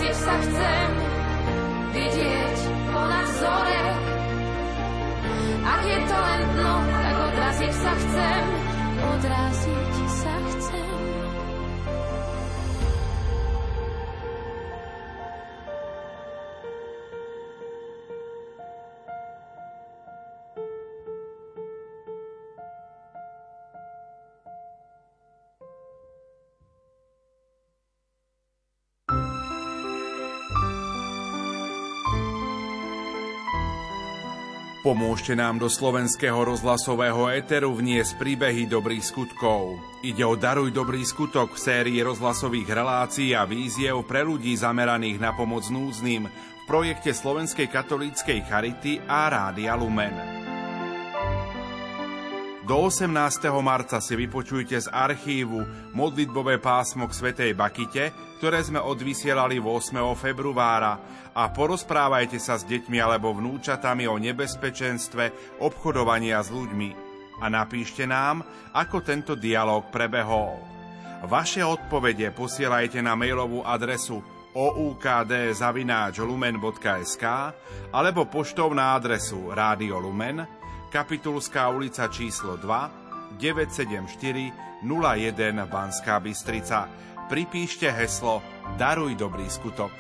kde 0.07 0.15
sa 0.23 0.39
chcem 0.39 0.89
vidieť 1.91 2.57
ponad 2.95 3.27
vzorek. 3.27 3.99
Ak 5.67 5.83
je 5.83 5.99
to 6.07 6.17
len 6.23 6.43
dno, 6.55 6.75
tak 6.95 7.15
odraziť 7.27 7.75
sa 7.75 7.93
chcem, 7.99 8.43
odraziť. 9.03 9.86
Pomôžte 34.87 35.35
nám 35.35 35.59
do 35.59 35.67
slovenského 35.67 36.47
rozhlasového 36.47 37.27
éteru 37.35 37.75
vniesť 37.75 38.23
príbehy 38.23 38.71
dobrých 38.71 39.03
skutkov. 39.03 39.83
Ide 40.07 40.23
o 40.23 40.39
Daruj 40.39 40.71
dobrý 40.71 41.03
skutok 41.03 41.59
v 41.59 41.59
sérii 41.59 41.99
rozhlasových 42.07 42.71
relácií 42.71 43.35
a 43.35 43.43
víziev 43.43 44.07
pre 44.07 44.23
ľudí 44.23 44.55
zameraných 44.55 45.19
na 45.19 45.35
pomoc 45.35 45.67
núzným 45.67 46.31
v 46.31 46.63
projekte 46.71 47.11
Slovenskej 47.11 47.67
katolíckej 47.67 48.47
charity 48.47 49.03
a 49.11 49.27
Rádia 49.27 49.75
Lumen. 49.75 50.46
Do 52.67 52.91
18. 52.91 53.47
marca 53.63 54.03
si 54.03 54.19
vypočujte 54.19 54.75
z 54.75 54.91
archívu 54.91 55.63
modlitbové 55.95 56.59
pásmo 56.59 57.07
k 57.07 57.15
Svetej 57.15 57.55
Bakite, 57.55 58.11
ktoré 58.43 58.59
sme 58.59 58.83
odvysielali 58.83 59.63
8. 59.63 59.95
februára 60.19 60.99
a 61.31 61.47
porozprávajte 61.55 62.43
sa 62.43 62.59
s 62.59 62.67
deťmi 62.67 62.99
alebo 62.99 63.31
vnúčatami 63.39 64.11
o 64.11 64.19
nebezpečenstve 64.19 65.55
obchodovania 65.63 66.43
s 66.43 66.51
ľuďmi 66.51 66.91
a 67.39 67.47
napíšte 67.47 68.03
nám, 68.03 68.43
ako 68.75 68.99
tento 68.99 69.39
dialog 69.39 69.87
prebehol. 69.95 70.59
Vaše 71.23 71.63
odpovede 71.63 72.35
posielajte 72.35 72.99
na 72.99 73.15
mailovú 73.15 73.63
adresu 73.63 74.19
oukd.lumen.sk 74.59 77.25
alebo 77.95 78.27
poštou 78.27 78.75
na 78.75 78.99
adresu 78.99 79.55
Rádio 79.55 80.03
Lumen 80.03 80.56
Kapitulská 80.97 81.69
ulica 81.69 82.09
číslo 82.09 82.57
2, 82.57 83.37
974 83.37 84.81
01 84.81 85.69
Banská 85.69 86.17
Bystrica. 86.25 86.89
Pripíšte 87.29 87.93
heslo 87.93 88.41
Daruj 88.81 89.13
dobrý 89.13 89.45
skutok. 89.45 89.93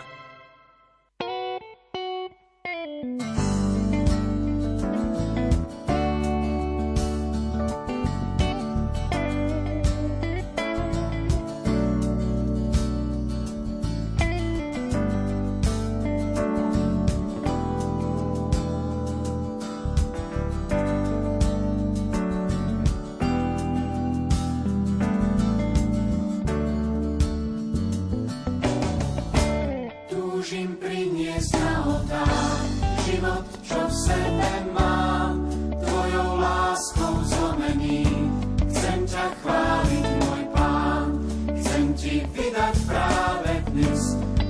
práve 42.85 43.53
dnes 43.73 44.01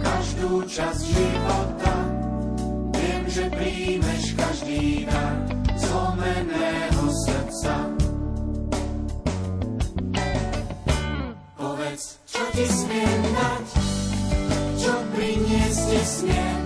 každú 0.02 0.66
časť 0.66 1.02
života. 1.06 1.94
Viem, 2.96 3.22
že 3.30 3.44
príjmeš 3.52 4.22
každý 4.34 5.06
dar 5.06 5.36
zlomeného 5.78 7.04
srdca. 7.26 7.74
Povedz, 11.54 12.18
čo 12.26 12.42
ti 12.50 12.66
smiem 12.66 13.22
dať, 13.30 13.66
čo 14.80 14.92
priniesť 15.14 15.82
ti 15.86 16.00
smiem. 16.02 16.60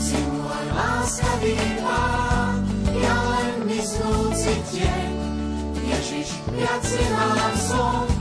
Si 0.00 0.18
môj 0.32 0.66
láskavý 0.74 1.56
pán, 1.84 2.56
ja 2.98 3.16
len 3.16 3.54
myslúci 3.68 4.52
tieň. 4.74 5.12
Ježiš, 5.90 6.28
viac 6.54 6.84
nemám 6.86 7.54
slov, 7.56 8.19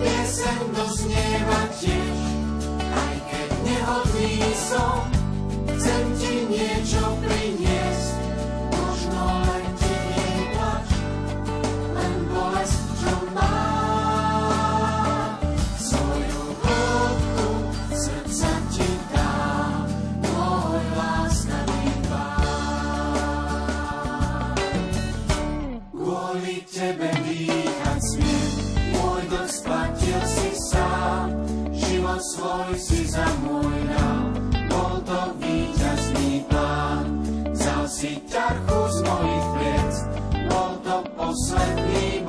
pieseň 0.00 0.58
doznieva 0.76 1.60
tiež, 1.80 2.18
aj 2.92 3.14
keď 3.30 3.48
nehodný 3.64 4.34
som, 4.56 5.00
chcem 5.76 6.04
ti 6.20 6.32
niečo 6.50 7.02
priniesť. 7.24 8.05
svoj 32.46 32.78
si 32.78 33.02
za 33.10 33.26
môj 33.42 33.74
dal, 33.90 34.22
bol 34.70 34.94
to 35.02 35.34
víťazný 35.42 36.46
plán, 36.46 37.26
Vzal 37.50 37.84
si 37.90 38.22
ťarchu 38.22 38.80
z 38.86 38.98
mojich 39.02 39.46
pliec, 39.58 39.94
bol 40.46 40.70
to 40.86 40.96
posledný 41.18 42.22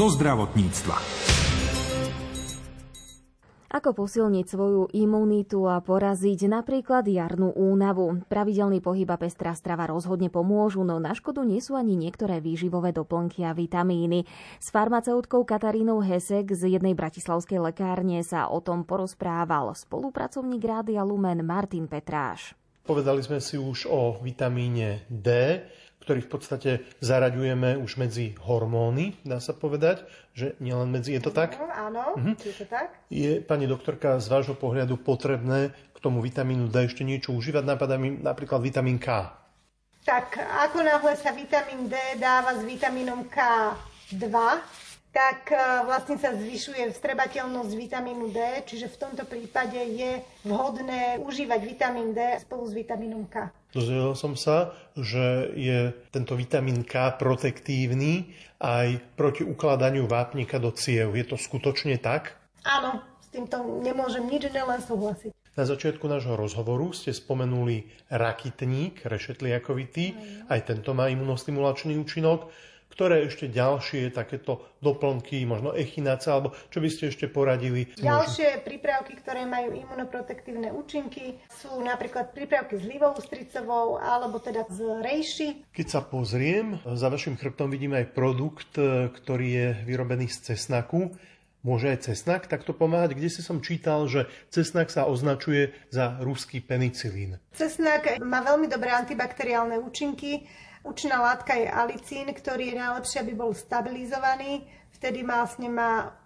zo 0.00 0.08
zdravotníctva. 0.16 0.96
Ako 3.68 3.92
posilniť 3.92 4.46
svoju 4.48 4.88
imunitu 4.96 5.68
a 5.68 5.76
poraziť 5.84 6.48
napríklad 6.48 7.04
jarnú 7.04 7.52
únavu? 7.52 8.24
Pravidelný 8.24 8.80
pohyb 8.80 9.04
a 9.12 9.20
pestrá 9.20 9.52
strava 9.52 9.92
rozhodne 9.92 10.32
pomôžu, 10.32 10.88
no 10.88 10.96
na 10.96 11.12
škodu 11.12 11.44
nie 11.44 11.60
sú 11.60 11.76
ani 11.76 12.00
niektoré 12.00 12.40
výživové 12.40 12.96
doplnky 12.96 13.44
a 13.44 13.52
vitamíny. 13.52 14.24
S 14.56 14.72
farmaceutkou 14.72 15.44
Katarínou 15.44 16.00
Hesek 16.00 16.48
z 16.48 16.80
jednej 16.80 16.96
bratislavskej 16.96 17.60
lekárne 17.60 18.24
sa 18.24 18.48
o 18.48 18.64
tom 18.64 18.88
porozprával 18.88 19.76
spolupracovník 19.76 20.64
Rádia 20.64 21.04
Lumen 21.04 21.44
Martin 21.44 21.84
Petráš. 21.84 22.56
Povedali 22.88 23.20
sme 23.20 23.36
si 23.36 23.60
už 23.60 23.84
o 23.92 24.16
vitamíne 24.24 25.04
D, 25.12 25.60
ktorý 26.00 26.20
v 26.24 26.30
podstate 26.30 26.70
zaraďujeme 26.98 27.76
už 27.76 27.96
medzi 27.96 28.32
hormóny, 28.40 29.20
dá 29.22 29.38
sa 29.38 29.52
povedať, 29.52 30.02
že 30.32 30.56
nielen 30.58 30.88
medzi, 30.88 31.12
je 31.12 31.22
to 31.22 31.30
tak? 31.30 31.60
Áno, 31.60 32.16
Mhm. 32.16 32.32
je 32.40 32.54
to 32.56 32.66
tak? 32.66 32.88
Je, 33.12 33.38
pani 33.40 33.68
doktorka, 33.68 34.16
z 34.18 34.26
vášho 34.26 34.56
pohľadu 34.56 34.96
potrebné 34.96 35.70
k 35.92 35.98
tomu 36.00 36.24
vitamínu 36.24 36.72
D 36.72 36.88
ešte 36.88 37.04
niečo 37.04 37.36
užívať? 37.36 37.62
Napadá 37.62 38.00
mi 38.00 38.16
napríklad 38.16 38.64
vitamín 38.64 38.96
K. 38.96 39.28
Tak 40.00 40.40
ako 40.40 40.80
náhle 40.80 41.12
sa 41.14 41.28
vitamín 41.30 41.86
D 41.86 41.94
dáva 42.16 42.56
s 42.56 42.64
vitamínom 42.64 43.28
K2, 43.28 44.32
tak 45.10 45.50
e, 45.50 45.58
vlastne 45.84 46.16
sa 46.16 46.32
zvyšuje 46.32 46.94
vstrebateľnosť 46.94 47.72
vitamínu 47.74 48.30
D, 48.30 48.38
čiže 48.64 48.88
v 48.88 48.96
tomto 48.96 49.26
prípade 49.26 49.76
je 49.76 50.22
vhodné 50.46 51.18
užívať 51.20 51.60
vitamín 51.66 52.14
D 52.14 52.38
spolu 52.40 52.64
s 52.64 52.72
vitamínom 52.72 53.26
K. 53.26 53.50
Dozvedel 53.70 54.18
som 54.18 54.34
sa, 54.34 54.74
že 54.98 55.54
je 55.54 55.94
tento 56.10 56.34
vitamín 56.34 56.82
K 56.82 57.14
protektívny 57.14 58.34
aj 58.58 58.98
proti 59.14 59.46
ukladaniu 59.46 60.10
vápnika 60.10 60.58
do 60.58 60.74
ciev. 60.74 61.14
Je 61.14 61.22
to 61.22 61.38
skutočne 61.38 61.94
tak? 62.02 62.34
Áno, 62.66 62.98
s 63.22 63.30
týmto 63.30 63.62
nemôžem 63.80 64.26
nič 64.26 64.50
iné 64.50 64.66
len 64.66 64.82
súhlasiť. 64.82 65.30
Na 65.58 65.66
začiatku 65.66 66.06
nášho 66.06 66.38
rozhovoru 66.38 66.94
ste 66.94 67.10
spomenuli 67.10 67.86
rakitník, 68.10 69.02
rešetliakovitý, 69.02 70.14
aj 70.46 70.60
tento 70.66 70.94
má 70.94 71.10
imunostimulačný 71.10 71.98
účinok. 71.98 72.50
Ktoré 72.90 73.24
ešte 73.30 73.48
ďalšie 73.48 74.12
takéto 74.12 74.66
doplnky, 74.84 75.46
možno 75.46 75.72
echinaca, 75.72 76.36
alebo 76.36 76.52
čo 76.68 76.82
by 76.82 76.88
ste 76.90 77.08
ešte 77.08 77.30
poradili? 77.30 77.88
Ďalšie 77.96 78.60
prípravky, 78.66 79.16
ktoré 79.16 79.46
majú 79.48 79.72
imunoprotektívne 79.72 80.74
účinky, 80.74 81.38
sú 81.48 81.80
napríklad 81.80 82.34
prípravky 82.34 82.76
s 82.76 82.84
livou 82.84 83.14
stricovou 83.16 83.96
alebo 83.96 84.42
teda 84.42 84.66
z 84.68 85.00
rejši. 85.00 85.48
Keď 85.72 85.86
sa 85.86 86.00
pozriem, 86.04 86.82
za 86.84 87.08
vašim 87.08 87.38
chrbtom 87.38 87.70
vidím 87.70 87.96
aj 87.96 88.12
produkt, 88.12 88.76
ktorý 89.14 89.48
je 89.48 89.66
vyrobený 89.86 90.28
z 90.28 90.52
cesnaku. 90.52 91.14
Môže 91.60 91.92
aj 91.92 92.08
cesnak 92.08 92.48
takto 92.48 92.72
pomáhať? 92.72 93.12
Kde 93.12 93.28
si 93.28 93.44
som 93.44 93.60
čítal, 93.60 94.08
že 94.08 94.32
cesnak 94.48 94.88
sa 94.88 95.04
označuje 95.04 95.76
za 95.92 96.16
ruský 96.24 96.64
penicilín. 96.64 97.36
Cesnak 97.52 98.16
má 98.24 98.40
veľmi 98.40 98.64
dobré 98.64 98.88
antibakteriálne 98.96 99.76
účinky. 99.76 100.48
Účinná 100.80 101.20
látka 101.20 101.52
je 101.60 101.68
alicín, 101.68 102.32
ktorý 102.32 102.72
je 102.72 102.80
najlepšie, 102.80 103.18
aby 103.20 103.32
bol 103.36 103.52
stabilizovaný. 103.52 104.64
Vtedy 105.00 105.24
má 105.24 105.48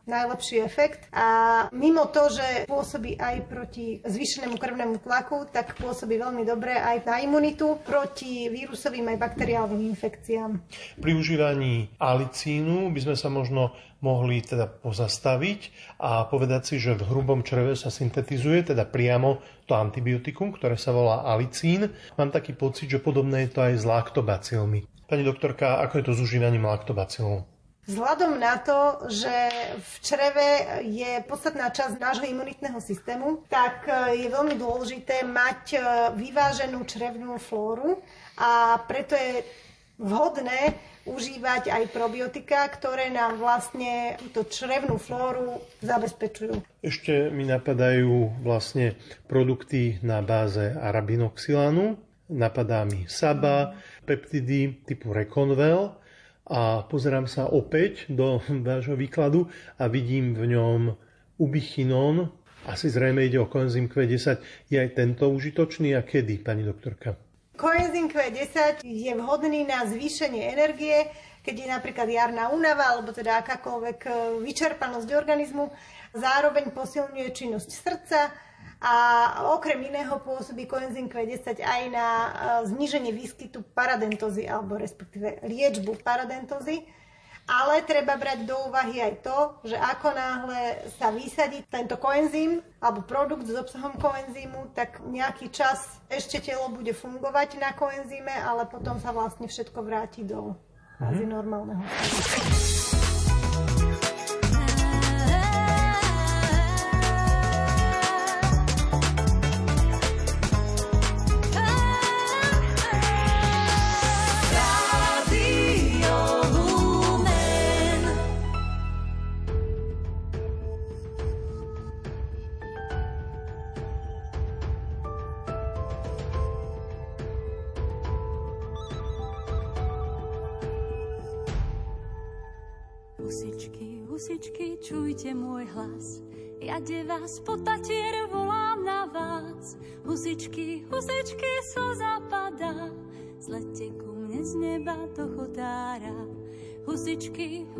najlepší 0.04 0.60
efekt. 0.66 1.06
A 1.14 1.70
mimo 1.70 2.10
to, 2.10 2.26
že 2.28 2.66
pôsobí 2.66 3.16
aj 3.16 3.46
proti 3.46 4.02
zvýšenému 4.02 4.58
krvnému 4.58 5.00
tlaku, 5.00 5.46
tak 5.48 5.78
pôsobí 5.78 6.18
veľmi 6.18 6.42
dobre 6.42 6.74
aj 6.74 7.06
na 7.06 7.22
imunitu 7.22 7.78
proti 7.86 8.50
vírusovým 8.50 9.14
aj 9.14 9.22
bakteriálnym 9.22 9.80
infekciám. 9.94 10.58
Pri 10.98 11.12
užívaní 11.14 11.94
alicínu 12.02 12.90
by 12.90 13.00
sme 13.00 13.16
sa 13.16 13.30
možno 13.30 13.72
mohli 14.04 14.44
teda 14.44 14.68
pozastaviť 14.68 15.60
a 15.96 16.28
povedať 16.28 16.74
si, 16.74 16.74
že 16.76 16.92
v 16.92 17.08
hrubom 17.08 17.40
čreve 17.40 17.72
sa 17.72 17.88
syntetizuje 17.88 18.74
teda 18.74 18.84
priamo 18.84 19.40
to 19.64 19.72
antibiotikum, 19.72 20.52
ktoré 20.52 20.76
sa 20.76 20.92
volá 20.92 21.24
alicín. 21.24 21.88
Mám 22.20 22.28
taký 22.28 22.52
pocit, 22.52 22.92
že 22.92 23.00
podobné 23.00 23.48
je 23.48 23.56
to 23.56 23.60
aj 23.64 23.80
s 23.80 23.84
laktobacilmi. 23.88 24.84
Pani 25.08 25.24
doktorka, 25.24 25.80
ako 25.80 25.94
je 26.00 26.04
to 26.04 26.12
s 26.12 26.20
užívaním 26.20 26.68
laktobacilov? 26.68 27.53
Vzhľadom 27.84 28.40
na 28.40 28.56
to, 28.64 29.04
že 29.12 29.36
v 29.76 29.94
čreve 30.00 30.48
je 30.88 31.20
podstatná 31.28 31.68
časť 31.68 32.00
nášho 32.00 32.24
imunitného 32.24 32.80
systému, 32.80 33.44
tak 33.52 33.84
e, 33.84 34.24
je 34.24 34.32
veľmi 34.32 34.56
dôležité 34.56 35.20
mať 35.20 35.62
e, 35.76 35.78
vyváženú 36.16 36.80
črevnú 36.88 37.36
flóru 37.36 38.00
a 38.40 38.80
preto 38.88 39.12
je 39.12 39.44
vhodné 40.00 40.80
užívať 41.04 41.68
aj 41.68 41.92
probiotika, 41.92 42.64
ktoré 42.72 43.12
nám 43.12 43.36
vlastne 43.36 44.16
túto 44.16 44.48
črevnú 44.48 44.96
flóru 44.96 45.60
zabezpečujú. 45.84 46.64
Ešte 46.80 47.28
mi 47.28 47.44
napadajú 47.44 48.40
vlastne 48.40 48.96
produkty 49.28 50.00
na 50.00 50.24
báze 50.24 50.72
arabinoxylánu, 50.72 52.00
napadá 52.32 52.88
mi 52.88 53.04
Saba, 53.04 53.76
peptidy 54.08 54.80
typu 54.88 55.12
Reconvel, 55.12 56.00
a 56.44 56.84
pozerám 56.84 57.24
sa 57.24 57.48
opäť 57.48 58.08
do 58.12 58.40
vášho 58.68 58.96
výkladu 58.96 59.48
a 59.80 59.88
vidím 59.88 60.36
v 60.36 60.56
ňom 60.56 60.80
ubichinón. 61.40 62.32
Asi 62.64 62.88
zrejme 62.88 63.28
ide 63.28 63.36
o 63.36 63.48
koenzym 63.48 63.92
Q10. 63.92 64.40
Je 64.72 64.80
aj 64.80 64.96
tento 64.96 65.28
užitočný 65.28 65.92
a 65.92 66.00
kedy, 66.00 66.40
pani 66.40 66.64
doktorka? 66.64 67.16
Koenzym 67.54 68.08
Q10 68.08 68.82
je 68.82 69.12
vhodný 69.14 69.68
na 69.68 69.84
zvýšenie 69.84 70.48
energie, 70.48 71.06
keď 71.44 71.54
je 71.54 71.68
napríklad 71.68 72.08
jarná 72.08 72.48
únava 72.50 72.96
alebo 72.96 73.12
teda 73.12 73.44
akákoľvek 73.44 73.98
e, 74.02 74.10
vyčerpanosť 74.42 75.08
organizmu. 75.12 75.68
Zároveň 76.16 76.72
posilňuje 76.72 77.28
činnosť 77.30 77.70
srdca, 77.70 78.32
a 78.84 78.94
okrem 79.56 79.80
iného 79.80 80.20
pôsobí 80.20 80.68
koenzym 80.68 81.08
Q10 81.08 81.56
aj 81.56 81.82
na 81.88 82.06
e, 82.06 82.28
zníženie 82.68 83.16
výskytu 83.16 83.64
paradentozy 83.72 84.44
alebo 84.44 84.76
respektíve 84.76 85.40
liečbu 85.40 86.04
paradentozy. 86.04 86.84
Ale 87.44 87.84
treba 87.84 88.16
brať 88.16 88.48
do 88.48 88.56
úvahy 88.68 89.04
aj 89.04 89.20
to, 89.20 89.38
že 89.68 89.76
ako 89.76 90.16
náhle 90.16 90.80
sa 90.96 91.12
vysadí 91.12 91.60
tento 91.68 92.00
koenzym 92.00 92.60
alebo 92.80 93.04
produkt 93.04 93.44
s 93.48 93.56
obsahom 93.56 93.96
koenzymu, 94.00 94.72
tak 94.72 95.04
nejaký 95.04 95.52
čas 95.52 96.00
ešte 96.08 96.40
telo 96.40 96.72
bude 96.72 96.96
fungovať 96.96 97.60
na 97.60 97.76
koenzyme, 97.76 98.32
ale 98.32 98.64
potom 98.64 98.96
sa 98.96 99.12
vlastne 99.12 99.44
všetko 99.44 99.80
vráti 99.84 100.24
do 100.24 100.56
mm-hmm. 101.00 101.28
normálneho 101.28 101.84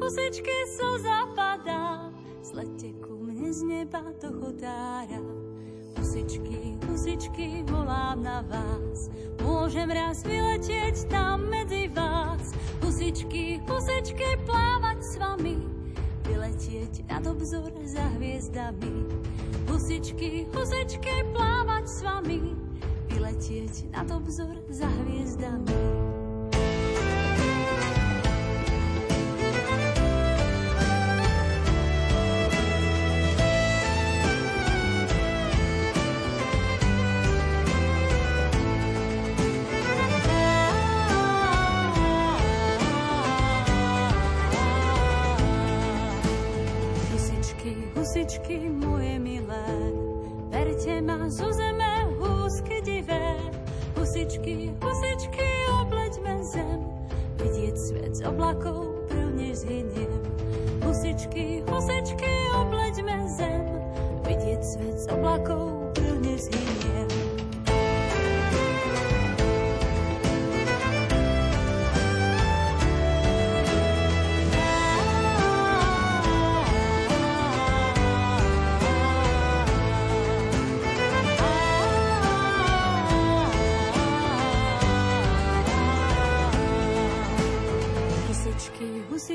Husičky, 0.05 0.53
husičky, 0.53 0.59
slza 0.77 1.33
padá. 1.33 2.13
Zlete 2.45 2.93
ku 3.01 3.17
mne 3.25 3.49
z 3.49 3.65
neba 3.65 4.05
do 4.21 4.37
chodára. 4.37 5.17
Husičky, 5.97 6.77
husičky, 6.85 7.65
volám 7.65 8.21
na 8.21 8.45
vás. 8.45 9.09
Môžem 9.41 9.89
raz 9.89 10.21
vyletieť 10.21 11.09
tam 11.09 11.49
medzi 11.49 11.89
vás. 11.89 12.53
Husičky, 12.85 13.65
husičky, 13.65 14.29
plávať 14.45 15.01
s 15.01 15.17
vami 15.17 15.57
vyletieť 16.29 17.09
nad 17.09 17.25
obzor 17.25 17.73
za 17.89 18.05
hviezdami. 18.21 19.09
Husičky, 19.73 20.45
husičky, 20.53 21.33
plávať 21.33 21.85
s 21.89 21.99
vami, 22.05 22.53
vyletieť 23.09 23.89
nad 23.89 24.09
obzor 24.13 24.53
za 24.69 24.89
hviezdami. 25.05 26.14
Husičky, 54.55 54.94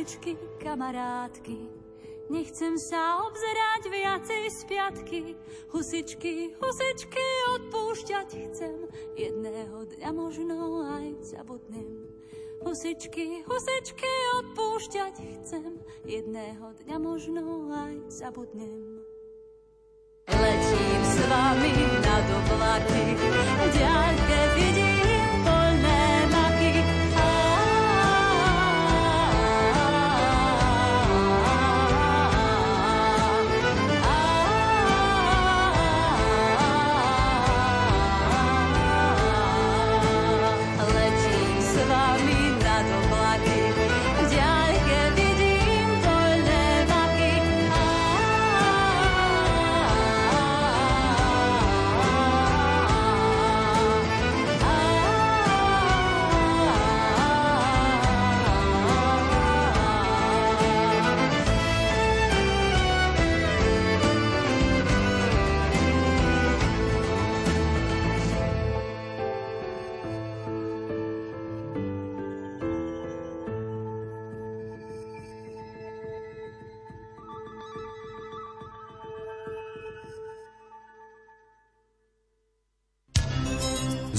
husičky, 0.10 0.38
kamarátky. 0.58 1.58
Nechcem 2.34 2.82
sa 2.82 3.22
obzerať 3.30 3.94
viacej 3.94 4.44
z 4.50 4.60
piatky. 4.66 5.22
Husičky, 5.70 6.58
husičky, 6.58 7.26
odpúšťať 7.54 8.30
chcem. 8.50 8.90
Jedného 9.14 9.86
dňa 9.86 10.10
možno 10.10 10.82
aj 10.98 11.14
zabudnem. 11.22 12.10
Husičky, 12.66 13.46
husičky, 13.46 14.14
odpúšťať 14.42 15.16
chcem. 15.46 15.78
Jedného 16.10 16.74
dňa 16.86 16.98
možno 16.98 17.70
aj 17.70 18.10
zabudnem. 18.10 19.06
Letím 20.26 21.02
s 21.06 21.18
vami 21.30 21.74
na 22.02 22.18
v 23.14 23.62
ďalke 23.78 24.40
vidím 24.58 25.19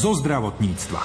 zo 0.00 0.16
zdravotníctva. 0.16 1.04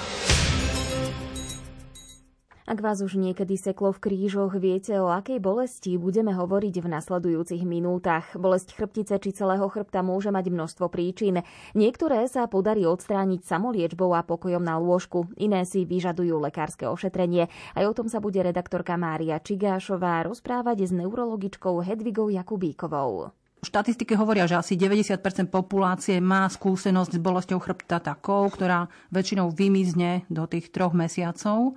Ak 2.66 2.80
vás 2.80 2.98
už 3.04 3.20
niekedy 3.20 3.60
seklo 3.60 3.92
v 3.92 4.02
krížoch, 4.02 4.56
viete, 4.56 4.96
o 4.96 5.12
akej 5.12 5.36
bolesti 5.38 6.00
budeme 6.00 6.32
hovoriť 6.32 6.80
v 6.80 6.88
nasledujúcich 6.96 7.62
minútach. 7.62 8.32
Bolesť 8.34 8.72
chrbtice 8.72 9.20
či 9.20 9.36
celého 9.36 9.68
chrbta 9.68 10.00
môže 10.00 10.32
mať 10.32 10.48
množstvo 10.48 10.88
príčin. 10.88 11.44
Niektoré 11.76 12.24
sa 12.26 12.48
podarí 12.48 12.88
odstrániť 12.88 13.44
samoliečbou 13.44 14.16
a 14.16 14.24
pokojom 14.24 14.64
na 14.64 14.80
lôžku, 14.80 15.28
iné 15.36 15.68
si 15.68 15.84
vyžadujú 15.84 16.40
lekárske 16.42 16.88
ošetrenie. 16.88 17.52
Aj 17.76 17.84
o 17.84 17.92
tom 17.92 18.08
sa 18.08 18.18
bude 18.18 18.40
redaktorka 18.40 18.96
Mária 18.96 19.38
Čigášová 19.38 20.24
rozprávať 20.24 20.88
s 20.88 20.92
neurologičkou 20.96 21.84
Hedvigou 21.84 22.32
Jakubíkovou. 22.32 23.30
Štatistiky 23.66 24.14
hovoria, 24.14 24.46
že 24.46 24.54
asi 24.54 24.78
90% 24.78 25.50
populácie 25.50 26.22
má 26.22 26.46
skúsenosť 26.46 27.18
s 27.18 27.20
bolesťou 27.20 27.58
chrbta 27.58 27.98
takou, 27.98 28.46
ktorá 28.46 28.86
väčšinou 29.10 29.50
vymizne 29.50 30.22
do 30.30 30.46
tých 30.46 30.70
troch 30.70 30.94
mesiacov. 30.94 31.74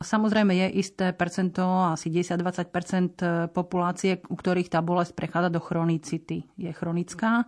Samozrejme 0.00 0.56
je 0.56 0.80
isté 0.80 1.12
percento, 1.12 1.92
asi 1.92 2.08
10-20% 2.08 3.52
populácie, 3.52 4.24
u 4.24 4.36
ktorých 4.40 4.72
tá 4.72 4.80
bolesť 4.80 5.12
prechádza 5.12 5.52
do 5.52 5.60
chronicity. 5.60 6.48
Je 6.56 6.72
chronická. 6.72 7.44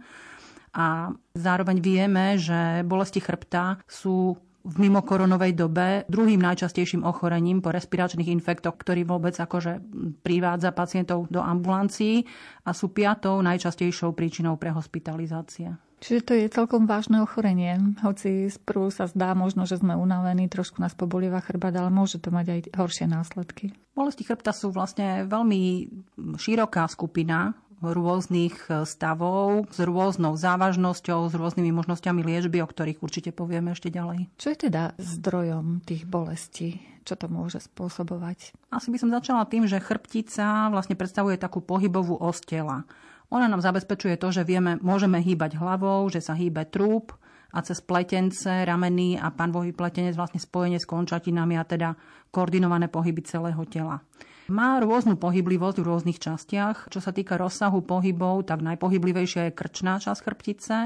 A 0.76 1.16
zároveň 1.32 1.80
vieme, 1.80 2.36
že 2.36 2.84
bolesti 2.84 3.24
chrbta 3.24 3.80
sú 3.88 4.36
v 4.60 4.74
mimokoronovej 4.76 5.52
dobe 5.56 6.04
druhým 6.12 6.40
najčastejším 6.40 7.00
ochorením 7.04 7.64
po 7.64 7.72
respiračných 7.72 8.28
infektoch, 8.28 8.76
ktorý 8.76 9.08
vôbec 9.08 9.32
akože 9.32 9.80
privádza 10.20 10.76
pacientov 10.76 11.32
do 11.32 11.40
ambulancií 11.40 12.28
a 12.68 12.76
sú 12.76 12.92
piatou 12.92 13.40
najčastejšou 13.40 14.12
príčinou 14.12 14.60
pre 14.60 14.68
hospitalizácie. 14.72 15.72
Čiže 16.00 16.20
to 16.24 16.32
je 16.32 16.46
celkom 16.48 16.88
vážne 16.88 17.20
ochorenie. 17.20 17.76
Hoci 18.00 18.48
z 18.48 18.56
prvu 18.56 18.88
sa 18.88 19.04
zdá 19.04 19.36
možno, 19.36 19.68
že 19.68 19.76
sme 19.76 19.92
unavení, 19.92 20.48
trošku 20.48 20.80
nás 20.80 20.96
pobolieva 20.96 21.44
chrbát, 21.44 21.76
ale 21.76 21.92
môže 21.92 22.16
to 22.16 22.32
mať 22.32 22.46
aj 22.48 22.60
horšie 22.72 23.04
následky. 23.04 23.76
Bolesti 23.92 24.24
chrbta 24.24 24.56
sú 24.56 24.72
vlastne 24.72 25.28
veľmi 25.28 25.92
široká 26.40 26.88
skupina 26.88 27.52
rôznych 27.80 28.68
e, 28.68 28.84
stavov 28.84 29.68
s 29.72 29.80
rôznou 29.80 30.36
závažnosťou, 30.36 31.32
s 31.32 31.34
rôznymi 31.34 31.72
možnosťami 31.72 32.20
liečby, 32.20 32.60
o 32.60 32.68
ktorých 32.68 33.00
určite 33.00 33.30
povieme 33.32 33.72
ešte 33.72 33.88
ďalej. 33.88 34.28
Čo 34.36 34.46
je 34.52 34.58
teda 34.68 34.92
zdrojom 35.00 35.84
tých 35.88 36.04
bolestí? 36.04 36.84
Čo 37.08 37.16
to 37.16 37.26
môže 37.32 37.64
spôsobovať? 37.64 38.52
Asi 38.68 38.92
by 38.92 38.98
som 39.00 39.10
začala 39.10 39.48
tým, 39.48 39.64
že 39.64 39.80
chrbtica 39.80 40.68
vlastne 40.68 40.94
predstavuje 40.94 41.40
takú 41.40 41.64
pohybovú 41.64 42.20
os 42.20 42.44
tela. 42.44 42.84
Ona 43.32 43.48
nám 43.48 43.64
zabezpečuje 43.64 44.20
to, 44.20 44.28
že 44.34 44.42
vieme, 44.44 44.76
môžeme 44.82 45.22
hýbať 45.22 45.56
hlavou, 45.56 46.04
že 46.12 46.20
sa 46.20 46.36
hýbe 46.36 46.66
trúb 46.68 47.14
a 47.50 47.58
cez 47.62 47.82
pletence, 47.82 48.46
rameny 48.46 49.18
a 49.18 49.30
panvový 49.34 49.74
pletenec 49.74 50.14
vlastne 50.14 50.38
spojenie 50.38 50.78
s 50.78 50.86
končatinami 50.86 51.58
a 51.58 51.66
teda 51.66 51.94
koordinované 52.30 52.86
pohyby 52.86 53.22
celého 53.26 53.62
tela. 53.66 54.02
Má 54.50 54.82
rôznu 54.82 55.14
pohyblivosť 55.14 55.78
v 55.78 55.86
rôznych 55.86 56.18
častiach. 56.18 56.90
Čo 56.90 56.98
sa 56.98 57.14
týka 57.14 57.38
rozsahu 57.38 57.86
pohybov, 57.86 58.50
tak 58.50 58.66
najpohyblivejšia 58.66 59.48
je 59.48 59.56
krčná 59.56 60.02
časť 60.02 60.20
chrbtice, 60.26 60.76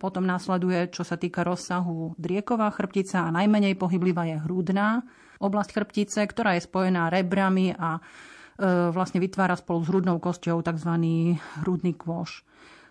potom 0.00 0.24
následuje, 0.24 0.88
čo 0.88 1.04
sa 1.04 1.20
týka 1.20 1.44
rozsahu 1.44 2.16
drieková 2.16 2.72
chrbtica 2.72 3.28
a 3.28 3.34
najmenej 3.34 3.76
pohyblivá 3.76 4.24
je 4.32 4.36
hrudná 4.40 5.04
oblasť 5.36 5.70
chrbtice, 5.76 6.20
ktorá 6.24 6.56
je 6.56 6.64
spojená 6.64 7.12
rebrami 7.12 7.76
a 7.76 8.00
E, 8.60 8.92
vlastne 8.92 9.24
vytvára 9.24 9.56
spolu 9.56 9.80
s 9.80 9.88
hrudnou 9.88 10.20
kosťou 10.20 10.60
tzv. 10.60 10.92
hrudný 11.64 11.96
kôž. 11.96 12.44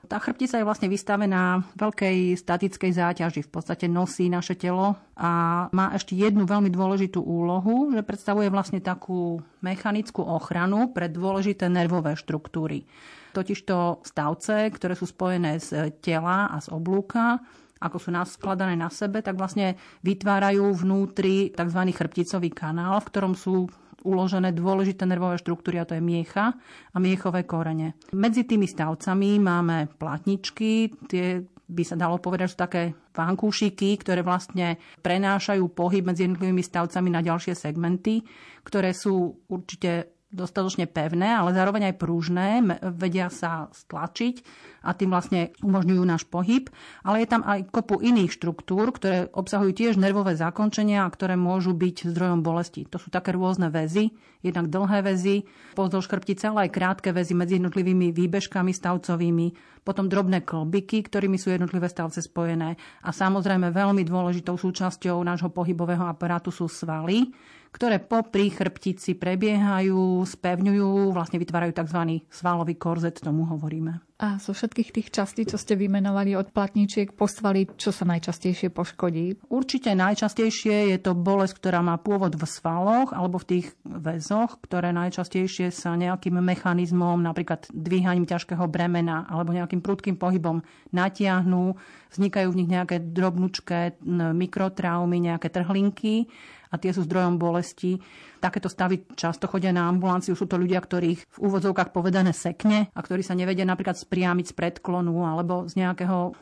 Tá 0.08 0.16
chrbtica 0.18 0.56
je 0.56 0.66
vlastne 0.66 0.88
vystavená 0.88 1.60
veľkej 1.76 2.40
statickej 2.40 2.92
záťaži, 2.96 3.42
v 3.44 3.52
podstate 3.52 3.86
nosí 3.92 4.32
naše 4.32 4.56
telo 4.56 4.96
a 5.14 5.32
má 5.76 5.92
ešte 5.92 6.16
jednu 6.16 6.48
veľmi 6.48 6.72
dôležitú 6.72 7.20
úlohu, 7.20 7.92
že 7.92 8.02
predstavuje 8.02 8.48
vlastne 8.48 8.80
takú 8.80 9.44
mechanickú 9.60 10.24
ochranu 10.24 10.96
pre 10.96 11.12
dôležité 11.12 11.68
nervové 11.68 12.16
štruktúry. 12.16 12.88
Totižto 13.36 14.02
stavce, 14.08 14.72
ktoré 14.72 14.96
sú 14.96 15.06
spojené 15.06 15.60
z 15.60 15.94
tela 16.02 16.48
a 16.48 16.58
z 16.64 16.72
oblúka, 16.72 17.44
ako 17.80 17.98
sú 18.00 18.10
naskladané 18.12 18.76
na 18.76 18.92
sebe, 18.92 19.24
tak 19.24 19.40
vlastne 19.40 19.80
vytvárajú 20.04 20.84
vnútri 20.84 21.52
tzv. 21.52 21.82
chrbticový 21.96 22.52
kanál, 22.52 23.00
v 23.00 23.10
ktorom 23.12 23.34
sú 23.36 23.72
uložené 24.04 24.56
dôležité 24.56 25.04
nervové 25.04 25.40
štruktúry, 25.40 25.80
a 25.80 25.88
to 25.88 25.96
je 25.96 26.04
miecha 26.04 26.56
a 26.94 26.98
miechové 26.98 27.44
korene. 27.44 27.96
Medzi 28.16 28.48
tými 28.48 28.68
stavcami 28.68 29.40
máme 29.40 29.92
platničky, 30.00 30.92
tie 31.08 31.44
by 31.70 31.84
sa 31.86 31.94
dalo 31.94 32.18
povedať, 32.18 32.50
že 32.50 32.54
sú 32.58 32.60
také 32.66 32.84
vankúšiky, 33.14 34.02
ktoré 34.02 34.26
vlastne 34.26 34.82
prenášajú 35.06 35.70
pohyb 35.70 36.02
medzi 36.02 36.26
jednotlivými 36.26 36.66
stavcami 36.66 37.10
na 37.14 37.22
ďalšie 37.22 37.54
segmenty, 37.54 38.26
ktoré 38.66 38.92
sú 38.98 39.46
určite 39.46 40.19
dostatočne 40.30 40.86
pevné, 40.86 41.34
ale 41.34 41.58
zároveň 41.58 41.90
aj 41.90 41.96
prúžne, 41.98 42.62
vedia 42.94 43.34
sa 43.34 43.66
stlačiť 43.74 44.46
a 44.86 44.94
tým 44.94 45.10
vlastne 45.10 45.50
umožňujú 45.66 46.04
náš 46.06 46.24
pohyb. 46.30 46.70
Ale 47.02 47.26
je 47.26 47.28
tam 47.34 47.42
aj 47.42 47.66
kopu 47.74 47.98
iných 47.98 48.38
štruktúr, 48.38 48.94
ktoré 48.94 49.26
obsahujú 49.34 49.74
tiež 49.74 49.98
nervové 49.98 50.38
zakončenia 50.38 51.04
a 51.04 51.10
ktoré 51.10 51.34
môžu 51.34 51.74
byť 51.74 52.14
zdrojom 52.14 52.46
bolesti. 52.46 52.86
To 52.94 53.02
sú 53.02 53.10
také 53.10 53.34
rôzne 53.34 53.74
väzy, 53.74 54.14
jednak 54.46 54.70
dlhé 54.70 55.02
väzy, 55.02 55.50
pozdĺž 55.74 56.06
chrbtice, 56.06 56.54
ale 56.54 56.70
aj 56.70 56.78
krátke 56.78 57.10
väzy 57.10 57.34
medzi 57.34 57.58
jednotlivými 57.58 58.14
výbežkami 58.14 58.70
stavcovými, 58.70 59.82
potom 59.82 60.06
drobné 60.06 60.46
klbiky, 60.46 61.10
ktorými 61.10 61.42
sú 61.42 61.50
jednotlivé 61.50 61.90
stavce 61.90 62.22
spojené. 62.22 62.78
A 63.02 63.10
samozrejme 63.10 63.74
veľmi 63.74 64.06
dôležitou 64.06 64.62
súčasťou 64.62 65.18
nášho 65.26 65.50
pohybového 65.50 66.06
aparátu 66.06 66.54
sú 66.54 66.70
svaly, 66.70 67.34
ktoré 67.70 68.02
popri 68.02 68.50
chrbtici 68.50 69.14
prebiehajú, 69.14 70.26
spevňujú, 70.26 71.14
vlastne 71.14 71.38
vytvárajú 71.38 71.74
tzv. 71.78 72.02
svalový 72.30 72.76
korzet, 72.76 73.22
tomu 73.22 73.46
hovoríme. 73.46 74.02
A 74.20 74.36
zo 74.36 74.52
všetkých 74.52 74.92
tých 74.92 75.10
častí, 75.16 75.48
čo 75.48 75.56
ste 75.56 75.80
vymenovali 75.80 76.36
od 76.36 76.52
platničiek, 76.52 77.16
postvali, 77.16 77.80
čo 77.80 77.96
sa 77.96 78.04
najčastejšie 78.04 78.68
poškodí? 78.68 79.48
Určite 79.48 79.96
najčastejšie 79.96 80.92
je 80.92 80.98
to 81.00 81.16
bolesť, 81.16 81.56
ktorá 81.56 81.80
má 81.80 81.96
pôvod 81.96 82.36
v 82.36 82.44
svaloch 82.44 83.16
alebo 83.16 83.40
v 83.40 83.48
tých 83.48 83.68
väzoch, 83.88 84.60
ktoré 84.60 84.92
najčastejšie 84.92 85.72
sa 85.72 85.96
nejakým 85.96 86.36
mechanizmom, 86.36 87.24
napríklad 87.24 87.72
dvíhaním 87.72 88.28
ťažkého 88.28 88.68
bremena 88.68 89.24
alebo 89.32 89.56
nejakým 89.56 89.80
prudkým 89.80 90.20
pohybom 90.20 90.68
natiahnú. 90.92 91.80
Vznikajú 92.12 92.52
v 92.52 92.60
nich 92.60 92.70
nejaké 92.76 93.00
drobnučké 93.00 94.04
mikrotraumy, 94.36 95.32
nejaké 95.32 95.48
trhlinky 95.48 96.28
a 96.70 96.76
tie 96.78 96.94
sú 96.94 97.06
zdrojom 97.06 97.42
bolesti. 97.42 97.98
Takéto 98.40 98.70
stavy 98.70 99.04
často 99.18 99.50
chodia 99.50 99.74
na 99.74 99.90
ambulanciu. 99.90 100.38
Sú 100.38 100.46
to 100.46 100.56
ľudia, 100.56 100.80
ktorých 100.80 101.20
v 101.26 101.38
úvodzovkách 101.38 101.90
povedané 101.92 102.32
sekne 102.32 102.94
a 102.94 103.00
ktorí 103.02 103.26
sa 103.26 103.36
nevedia 103.36 103.66
napríklad 103.66 103.98
spriamiť 103.98 104.54
z 104.54 104.58
predklonu 104.58 105.26
alebo 105.26 105.66
z 105.66 105.82
nejakého 105.82 106.38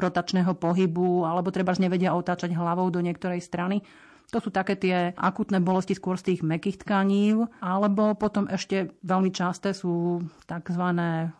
rotačného 0.00 0.52
pohybu 0.56 1.28
alebo 1.28 1.54
treba 1.54 1.72
nevedia 1.78 2.16
otáčať 2.16 2.56
hlavou 2.56 2.90
do 2.90 2.98
niektorej 2.98 3.38
strany. 3.38 3.84
To 4.28 4.44
sú 4.44 4.52
také 4.52 4.76
tie 4.76 5.16
akutné 5.16 5.56
bolesti 5.64 5.96
skôr 5.96 6.20
z 6.20 6.32
tých 6.32 6.40
mekých 6.44 6.84
tkaní, 6.84 7.32
alebo 7.64 8.12
potom 8.12 8.44
ešte 8.44 8.92
veľmi 9.00 9.32
časté 9.32 9.72
sú 9.72 10.20
tzv. 10.44 10.84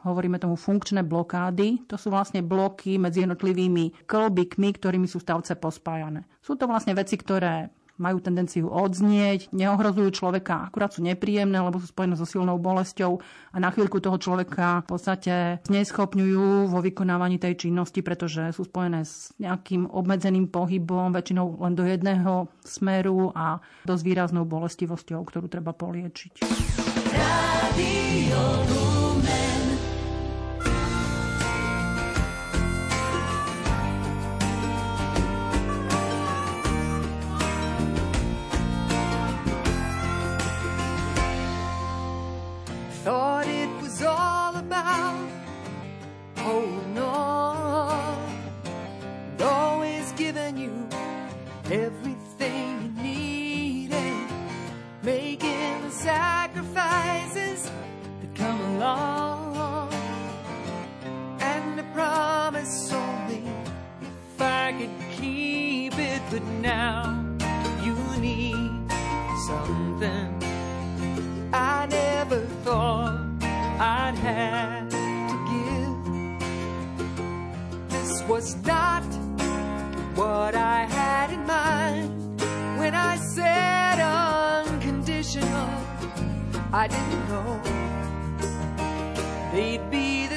hovoríme 0.09 0.41
tomu 0.41 0.57
funkčné 0.57 1.05
blokády. 1.05 1.85
To 1.93 2.01
sú 2.01 2.09
vlastne 2.09 2.41
bloky 2.41 2.97
medzi 2.97 3.29
jednotlivými 3.29 4.09
klbikmi, 4.09 4.73
ktorými 4.73 5.05
sú 5.05 5.21
stavce 5.21 5.53
pospájané. 5.61 6.25
Sú 6.41 6.57
to 6.57 6.65
vlastne 6.65 6.97
veci, 6.97 7.21
ktoré 7.21 7.69
majú 7.99 8.23
tendenciu 8.23 8.71
odznieť, 8.71 9.51
neohrozujú 9.51 10.15
človeka, 10.15 10.71
akurát 10.71 10.95
sú 10.95 11.03
nepríjemné, 11.05 11.59
lebo 11.59 11.83
sú 11.83 11.91
spojené 11.91 12.15
so 12.15 12.25
silnou 12.25 12.57
bolesťou 12.57 13.19
a 13.53 13.57
na 13.59 13.69
chvíľku 13.75 13.99
toho 13.99 14.17
človeka 14.17 14.87
v 14.87 14.89
podstate 14.89 15.35
neschopňujú 15.67 16.71
vo 16.71 16.79
vykonávaní 16.79 17.43
tej 17.43 17.69
činnosti, 17.69 18.01
pretože 18.01 18.55
sú 18.55 18.65
spojené 18.65 19.03
s 19.03 19.35
nejakým 19.43 19.91
obmedzeným 19.91 20.49
pohybom, 20.49 21.13
väčšinou 21.13 21.59
len 21.59 21.75
do 21.75 21.85
jedného 21.85 22.49
smeru 22.63 23.35
a 23.35 23.59
dosť 23.85 24.03
výraznou 24.07 24.47
bolestivosťou, 24.47 25.21
ktorú 25.27 25.47
treba 25.51 25.75
poliečiť. 25.75 26.41
Radio 27.13 28.98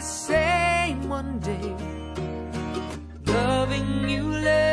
same 0.02 1.08
one 1.08 1.40
day. 1.40 1.76
Loving 3.26 4.10
you, 4.10 4.24
love. 4.24 4.71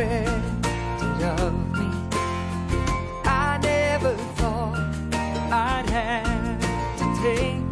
expected 0.00 1.22
of 1.40 1.52
me. 1.78 1.88
I 3.24 3.58
never 3.62 4.14
thought 4.36 4.78
I'd 5.52 5.88
have 5.90 6.60
to 6.98 7.06
take. 7.22 7.70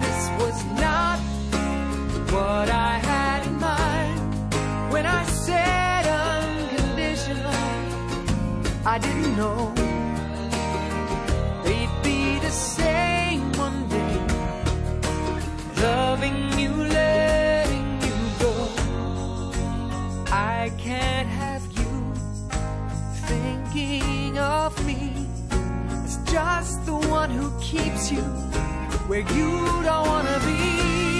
This 0.00 0.30
was 0.40 0.64
not 0.80 1.18
what 2.32 2.70
I 2.70 2.98
had 2.98 3.46
in 3.46 3.58
mind 3.58 4.92
when 4.92 5.04
I 5.04 5.24
said 5.24 6.06
unconditional. 6.06 7.52
I 8.86 8.98
didn't 8.98 9.36
know. 9.36 9.69
thinking 23.72 24.36
of 24.38 24.86
me 24.86 25.28
as 26.04 26.18
just 26.24 26.84
the 26.86 26.94
one 26.94 27.30
who 27.30 27.52
keeps 27.60 28.10
you 28.10 28.22
where 29.06 29.20
you 29.20 29.82
don't 29.82 30.06
want 30.06 30.26
to 30.26 30.40
be. 30.46 31.19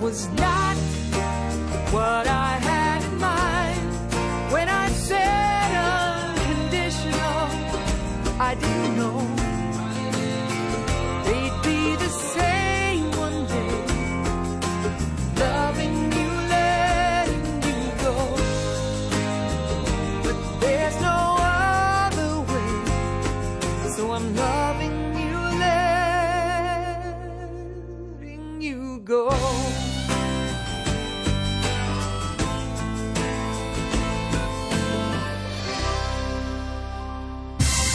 was 0.00 0.28
not 0.28 0.76
what 1.92 2.26
I 2.26 2.49